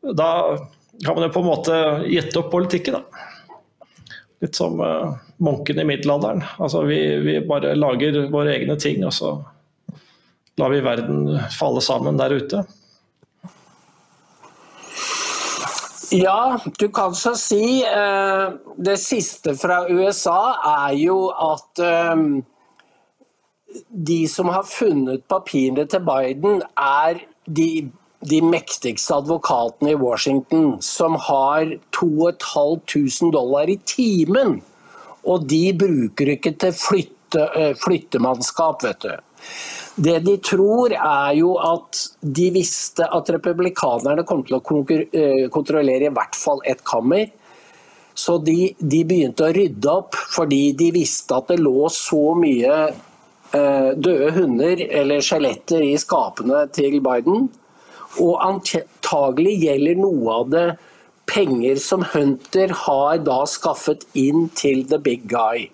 da 0.01 0.29
har 1.05 1.15
man 1.15 1.23
jo 1.23 1.33
på 1.33 1.39
en 1.39 1.49
måte 1.49 1.77
gitt 2.09 2.35
opp 2.39 2.51
politikken. 2.53 2.97
Da. 2.97 3.10
Litt 4.41 4.57
som 4.57 4.79
uh, 4.81 5.13
munken 5.37 5.79
i 5.79 5.85
middelalderen. 5.85 6.43
Altså, 6.57 6.83
vi, 6.89 6.97
vi 7.21 7.39
bare 7.45 7.75
lager 7.77 8.23
våre 8.33 8.55
egne 8.55 8.77
ting, 8.81 9.03
og 9.05 9.13
så 9.13 9.35
lar 10.57 10.73
vi 10.73 10.81
verden 10.85 11.25
falle 11.53 11.81
sammen 11.85 12.17
der 12.17 12.33
ute. 12.41 12.63
Ja, 16.11 16.59
du 16.79 16.89
kan 16.91 17.15
så 17.15 17.35
si 17.39 17.83
Uh, 17.87 18.57
Det 18.77 18.97
siste 18.99 19.53
fra 19.55 19.85
USA 19.89 20.55
er 20.87 20.95
jo 20.97 21.29
at 21.31 21.81
uh, 21.85 22.41
de 23.89 24.27
som 24.27 24.49
har 24.51 24.63
funnet 24.67 25.23
papirene 25.29 25.85
til 25.85 26.03
Biden, 26.03 26.61
er 26.77 27.21
de, 27.45 27.91
de 28.21 28.41
mektigste 28.45 29.15
advokatene 29.17 29.93
i 29.93 29.97
Washington, 29.99 30.75
som 30.81 31.15
har 31.15 31.77
2500 31.97 33.31
dollar 33.33 33.69
i 33.69 33.79
timen. 33.85 34.59
Og 35.25 35.45
de 35.49 35.71
bruker 35.77 36.35
ikke 36.35 36.53
til 36.61 36.73
flytte, 36.77 37.49
eh, 37.57 37.73
flyttemannskap, 37.81 38.83
vet 38.83 38.99
du. 38.99 39.17
Det 39.95 40.19
de 40.23 40.37
tror 40.37 40.93
er 40.93 41.33
jo 41.35 41.55
at 41.57 42.09
de 42.21 42.49
visste 42.53 43.03
at 43.03 43.29
republikanerne 43.29 44.25
kom 44.25 44.43
til 44.43 44.59
å 44.59 44.85
eh, 44.89 45.49
kontrollere 45.49 46.09
i 46.09 46.13
hvert 46.13 46.35
fall 46.37 46.61
ett 46.65 46.83
kammer. 46.83 47.29
Så 48.13 48.37
de, 48.37 48.73
de 48.77 49.03
begynte 49.07 49.47
å 49.47 49.53
rydde 49.55 49.91
opp 49.91 50.15
fordi 50.15 50.73
de 50.77 50.91
visste 50.91 51.35
at 51.35 51.47
det 51.47 51.59
lå 51.61 51.87
så 51.89 52.35
mye 52.37 52.75
eh, 52.91 53.89
døde 53.95 54.31
hunder 54.35 54.83
eller 54.87 55.23
skjeletter 55.25 55.83
i 55.85 55.95
skapene 55.97 56.65
til 56.75 56.99
Biden. 57.03 57.49
Og 58.19 58.39
antagelig 58.43 59.55
gjelder 59.61 60.01
noe 60.01 60.39
av 60.41 60.49
det 60.51 60.65
penger 61.31 61.79
som 61.79 62.03
Hunter 62.11 62.73
har 62.85 63.21
da 63.23 63.43
skaffet 63.47 64.03
inn 64.17 64.49
til 64.57 64.83
the 64.89 64.99
big 64.99 65.29
guy. 65.31 65.69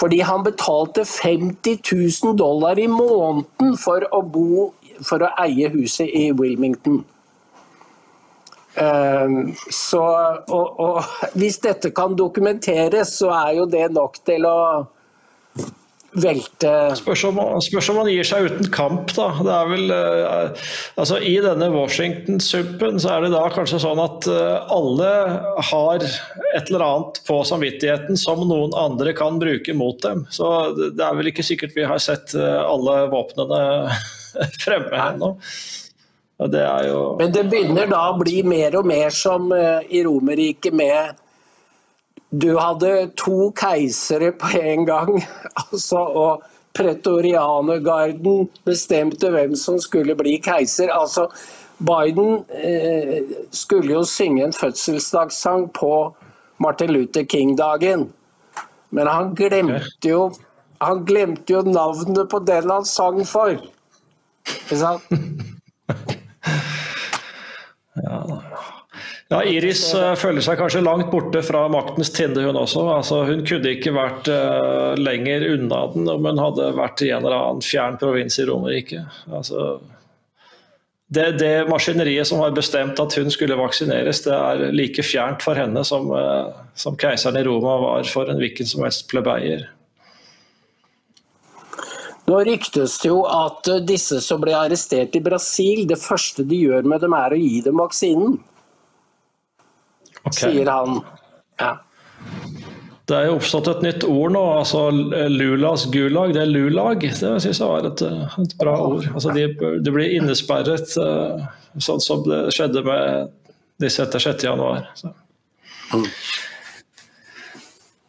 Fordi 0.00 0.20
han 0.26 0.42
betalte 0.44 1.04
50 1.06 1.78
000 2.24 2.36
dollar 2.38 2.78
i 2.78 2.88
måneden 2.90 3.76
for 3.78 4.04
å 4.12 4.20
bo 4.26 4.72
for 5.02 5.24
å 5.24 5.32
eie 5.42 5.70
huset 5.72 6.10
i 6.14 6.28
Wilmington. 6.36 7.02
Um, 8.74 9.54
så, 9.70 10.02
og, 10.50 10.80
og 10.82 11.36
hvis 11.38 11.60
dette 11.62 11.92
kan 11.94 12.16
dokumenteres, 12.18 13.14
så 13.20 13.30
er 13.34 13.52
jo 13.60 13.68
det 13.70 13.86
nok 13.94 14.18
til 14.26 14.46
å 14.50 14.58
velte 16.20 16.72
Spørs 16.98 17.24
om, 17.28 17.38
spørs 17.64 17.88
om 17.92 17.98
man 18.00 18.10
gir 18.10 18.26
seg 18.26 18.48
uten 18.48 18.70
kamp, 18.74 19.12
da. 19.16 19.28
Det 19.44 19.54
er 19.54 19.70
vel, 19.70 19.94
eh, 19.94 20.64
altså 21.00 21.18
I 21.18 21.34
denne 21.44 21.70
Washington-suppen 21.74 23.00
så 23.02 23.16
er 23.16 23.26
det 23.26 23.32
da 23.34 23.44
kanskje 23.54 23.82
sånn 23.82 24.02
at 24.02 24.28
eh, 24.30 24.74
alle 24.74 25.12
har 25.70 26.04
et 26.04 26.70
eller 26.70 26.86
annet 26.86 27.22
på 27.26 27.40
samvittigheten 27.48 28.18
som 28.20 28.44
noen 28.48 28.74
andre 28.78 29.14
kan 29.16 29.40
bruke 29.42 29.76
mot 29.76 30.00
dem. 30.04 30.24
Så 30.34 30.50
det 30.78 31.02
er 31.04 31.16
vel 31.18 31.32
ikke 31.32 31.46
sikkert 31.46 31.76
vi 31.76 31.88
har 31.88 32.02
sett 32.02 32.36
eh, 32.38 32.60
alle 32.62 33.04
våpnene 33.12 33.64
fremme 34.64 35.08
ennå. 35.08 35.34
Jo 36.38 37.16
Men 37.18 37.30
det 37.32 37.44
begynner 37.46 37.86
da 37.86 38.08
å 38.10 38.16
bli 38.18 38.40
mer 38.42 38.74
og 38.80 38.88
mer 38.90 39.14
som 39.14 39.52
eh, 39.54 39.86
i 39.94 40.02
Romerriket 40.04 40.74
med 40.74 41.20
Du 42.40 42.54
hadde 42.58 43.10
to 43.20 43.50
keisere 43.56 44.32
på 44.32 44.50
en 44.58 44.86
gang, 44.88 45.20
altså, 45.62 46.00
og 46.00 46.42
pretorianergarden 46.74 48.48
bestemte 48.66 49.30
hvem 49.30 49.54
som 49.58 49.78
skulle 49.78 50.16
bli 50.18 50.38
keiser. 50.42 50.90
Altså, 50.90 51.28
Biden 51.78 52.42
eh, 52.54 53.22
skulle 53.54 53.92
jo 53.92 54.02
synge 54.08 54.44
en 54.44 54.56
fødselsdagssang 54.56 55.68
på 55.76 55.92
Martin 56.58 56.90
Luther 56.90 57.22
King-dagen, 57.22 58.08
men 58.90 59.10
han 59.10 59.34
glemte 59.34 60.08
jo 60.08 60.32
han 60.84 61.04
glemte 61.06 61.54
jo 61.54 61.62
navnet 61.62 62.28
på 62.30 62.38
den 62.44 62.70
han 62.70 62.84
sang 62.84 63.22
for. 63.26 63.54
Ikke 64.44 64.78
sant? 64.80 65.06
Ja, 69.32 69.40
Iris 69.48 69.86
eh, 69.96 70.12
føler 70.20 70.44
seg 70.44 70.58
kanskje 70.60 70.82
langt 70.84 71.08
borte 71.12 71.40
fra 71.44 71.64
maktens 71.72 72.12
tinde, 72.12 72.42
hun 72.44 72.58
også. 72.60 72.84
Altså, 72.92 73.22
hun 73.24 73.40
kunne 73.48 73.72
ikke 73.72 73.94
vært 73.96 74.28
uh, 74.28 74.92
lenger 75.00 75.46
unna 75.54 75.80
den 75.94 76.10
om 76.12 76.28
hun 76.28 76.42
hadde 76.42 76.68
vært 76.76 77.02
i 77.06 77.08
en 77.14 77.24
eller 77.24 77.38
annen 77.38 77.64
fjern 77.64 77.96
provins 78.00 78.36
i 78.38 78.46
Romerike. 78.50 79.00
Altså, 79.32 79.78
det, 81.08 81.30
det 81.40 81.52
maskineriet 81.70 82.28
som 82.28 82.44
har 82.44 82.52
bestemt 82.56 83.00
at 83.00 83.16
hun 83.16 83.32
skulle 83.32 83.56
vaksineres, 83.56 84.22
det 84.28 84.36
er 84.36 84.68
like 84.76 85.04
fjernt 85.06 85.42
for 85.46 85.56
henne 85.56 85.86
som, 85.88 86.12
uh, 86.12 86.52
som 86.76 87.00
keiseren 87.00 87.40
i 87.40 87.48
Roma 87.48 87.80
var 87.88 88.12
for 88.12 88.28
en 88.28 88.44
hvilken 88.44 88.68
som 88.68 88.84
helst 88.84 89.08
plebeier. 89.08 89.70
Nå 92.28 92.38
ryktes 92.44 93.00
det 93.00 93.08
jo 93.08 93.22
at 93.28 93.68
disse 93.88 94.20
som 94.24 94.40
ble 94.40 94.52
arrestert 94.56 95.16
i 95.16 95.20
Brasil, 95.24 95.86
det 95.88 96.00
første 96.00 96.44
de 96.44 96.66
gjør 96.68 96.84
med 96.88 97.02
dem 97.04 97.16
er 97.16 97.32
å 97.32 97.40
gi 97.40 97.60
dem 97.64 97.80
vaksinen, 97.80 98.38
Ok. 100.24 100.38
sier 100.38 100.70
han. 100.70 101.00
Ja. 101.60 101.74
Det 103.04 103.16
er 103.18 103.26
jo 103.28 103.34
oppstått 103.36 103.68
et 103.68 103.82
nytt 103.84 104.04
ord 104.08 104.32
nå, 104.32 104.42
altså 104.62 104.86
Lulas 105.28 105.84
gulag. 105.92 106.32
Det 106.32 106.40
er 106.40 106.48
lulag. 106.48 107.04
Det 107.04 107.12
synes 107.18 107.60
jeg 107.60 107.68
var 107.68 107.84
et, 107.90 108.00
eh, 108.02 108.38
et 108.40 108.54
bra 108.60 108.78
ord. 108.80 109.04
Altså 109.12 109.34
de, 109.36 109.44
de 109.84 109.92
blir 109.92 110.14
innesperret, 110.16 110.96
eh, 111.02 111.44
sånn 111.84 112.00
som 112.00 112.24
det 112.24 112.46
skjedde 112.56 112.80
med 112.86 113.34
disse 113.84 114.00
etter 114.06 114.24
6. 114.24 114.46
januar. 114.48 114.88
Så. 114.96 115.12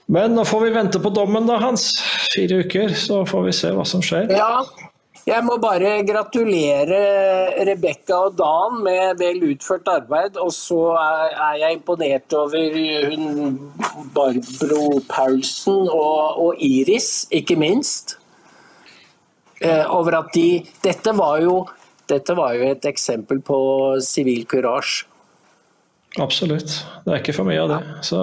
Men 0.07 0.35
nå 0.37 0.45
får 0.47 0.63
vi 0.63 0.73
vente 0.77 1.01
på 1.03 1.11
dommen 1.11 1.49
da, 1.49 1.59
Hans. 1.59 1.89
Fire 2.31 2.61
uker, 2.63 2.95
så 2.95 3.23
får 3.27 3.47
vi 3.49 3.55
se 3.57 3.71
hva 3.75 3.83
som 3.89 4.03
skjer. 4.05 4.31
ja, 4.31 4.63
Jeg 5.25 5.41
må 5.41 5.55
bare 5.57 6.03
gratulere 6.05 6.97
Rebekka 7.65 8.17
og 8.27 8.35
Dan 8.37 8.75
med 8.85 9.17
vel 9.17 9.39
utført 9.47 9.87
arbeid. 9.89 10.37
Og 10.37 10.51
så 10.53 10.77
er 10.99 11.55
jeg 11.63 11.79
imponert 11.79 12.35
over 12.37 12.77
hun 13.09 13.57
Barbro 14.13 14.99
Paulsen 15.09 15.89
og, 15.89 16.37
og 16.45 16.61
Iris, 16.61 17.25
ikke 17.33 17.57
minst. 17.57 18.19
Eh, 19.65 19.81
over 19.89 20.19
at 20.19 20.29
de 20.35 20.61
Dette 20.83 21.17
var 21.17 21.41
jo, 21.41 21.57
dette 22.05 22.37
var 22.37 22.53
jo 22.53 22.69
et 22.75 22.85
eksempel 22.85 23.41
på 23.41 23.57
sivil 24.05 24.45
kurasje. 24.45 25.09
Absolutt. 26.21 26.83
Det 27.03 27.11
er 27.11 27.23
ikke 27.23 27.33
for 27.35 27.49
mye 27.49 27.65
av 27.65 27.73
det. 27.73 27.79
Så 28.05 28.21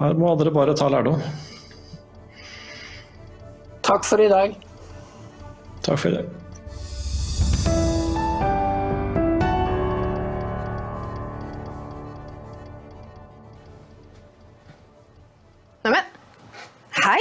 her 0.00 0.16
må 0.18 0.32
dere 0.40 0.56
bare 0.56 0.74
ta 0.74 0.88
lærdom. 0.88 1.20
Takk 3.84 4.08
for 4.08 4.24
i 4.24 4.32
dag. 4.32 4.63
Takk 5.84 6.00
for 6.00 6.14
det. 6.16 6.24
Neimen, 15.84 16.08
hei! 17.04 17.20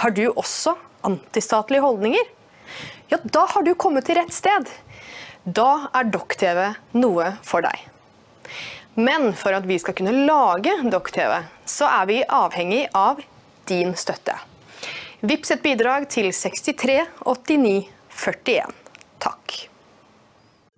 Har 0.00 0.14
du 0.16 0.24
også 0.30 0.78
antistatlige 1.04 1.84
holdninger? 1.84 2.24
Ja, 3.12 3.20
da 3.24 3.44
har 3.52 3.62
du 3.66 3.74
kommet 3.76 4.08
til 4.08 4.16
rett 4.16 4.32
sted. 4.32 4.72
Da 5.44 5.90
er 5.92 6.08
Dokk-TV 6.08 6.64
noe 6.96 7.34
for 7.44 7.68
deg. 7.68 7.84
Men 8.96 9.34
for 9.36 9.52
at 9.52 9.68
vi 9.68 9.76
skal 9.76 9.96
kunne 10.00 10.24
lage 10.24 10.72
Dokk-TV, 10.88 11.42
så 11.68 11.92
er 12.00 12.08
vi 12.08 12.22
avhengig 12.24 12.86
av 12.96 13.20
din 13.68 13.92
støtte. 13.92 14.40
Vips 15.20 15.50
et 15.50 15.62
bidrag 15.62 16.04
til 16.06 16.28
63 16.30 17.00
89 17.26 17.88
41. 18.14 18.76
Takk. 19.18 19.54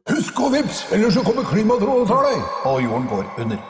Husk 0.08 0.40
å 0.40 0.48
vips, 0.54 0.86
ellers 0.96 1.18
så 1.18 1.24
kommer 1.26 1.44
Klimatrollet 1.44 2.06
og 2.06 2.08
tar 2.08 2.24
deg, 2.30 2.46
og 2.70 2.80
jorden 2.86 3.10
går 3.10 3.28
under. 3.44 3.60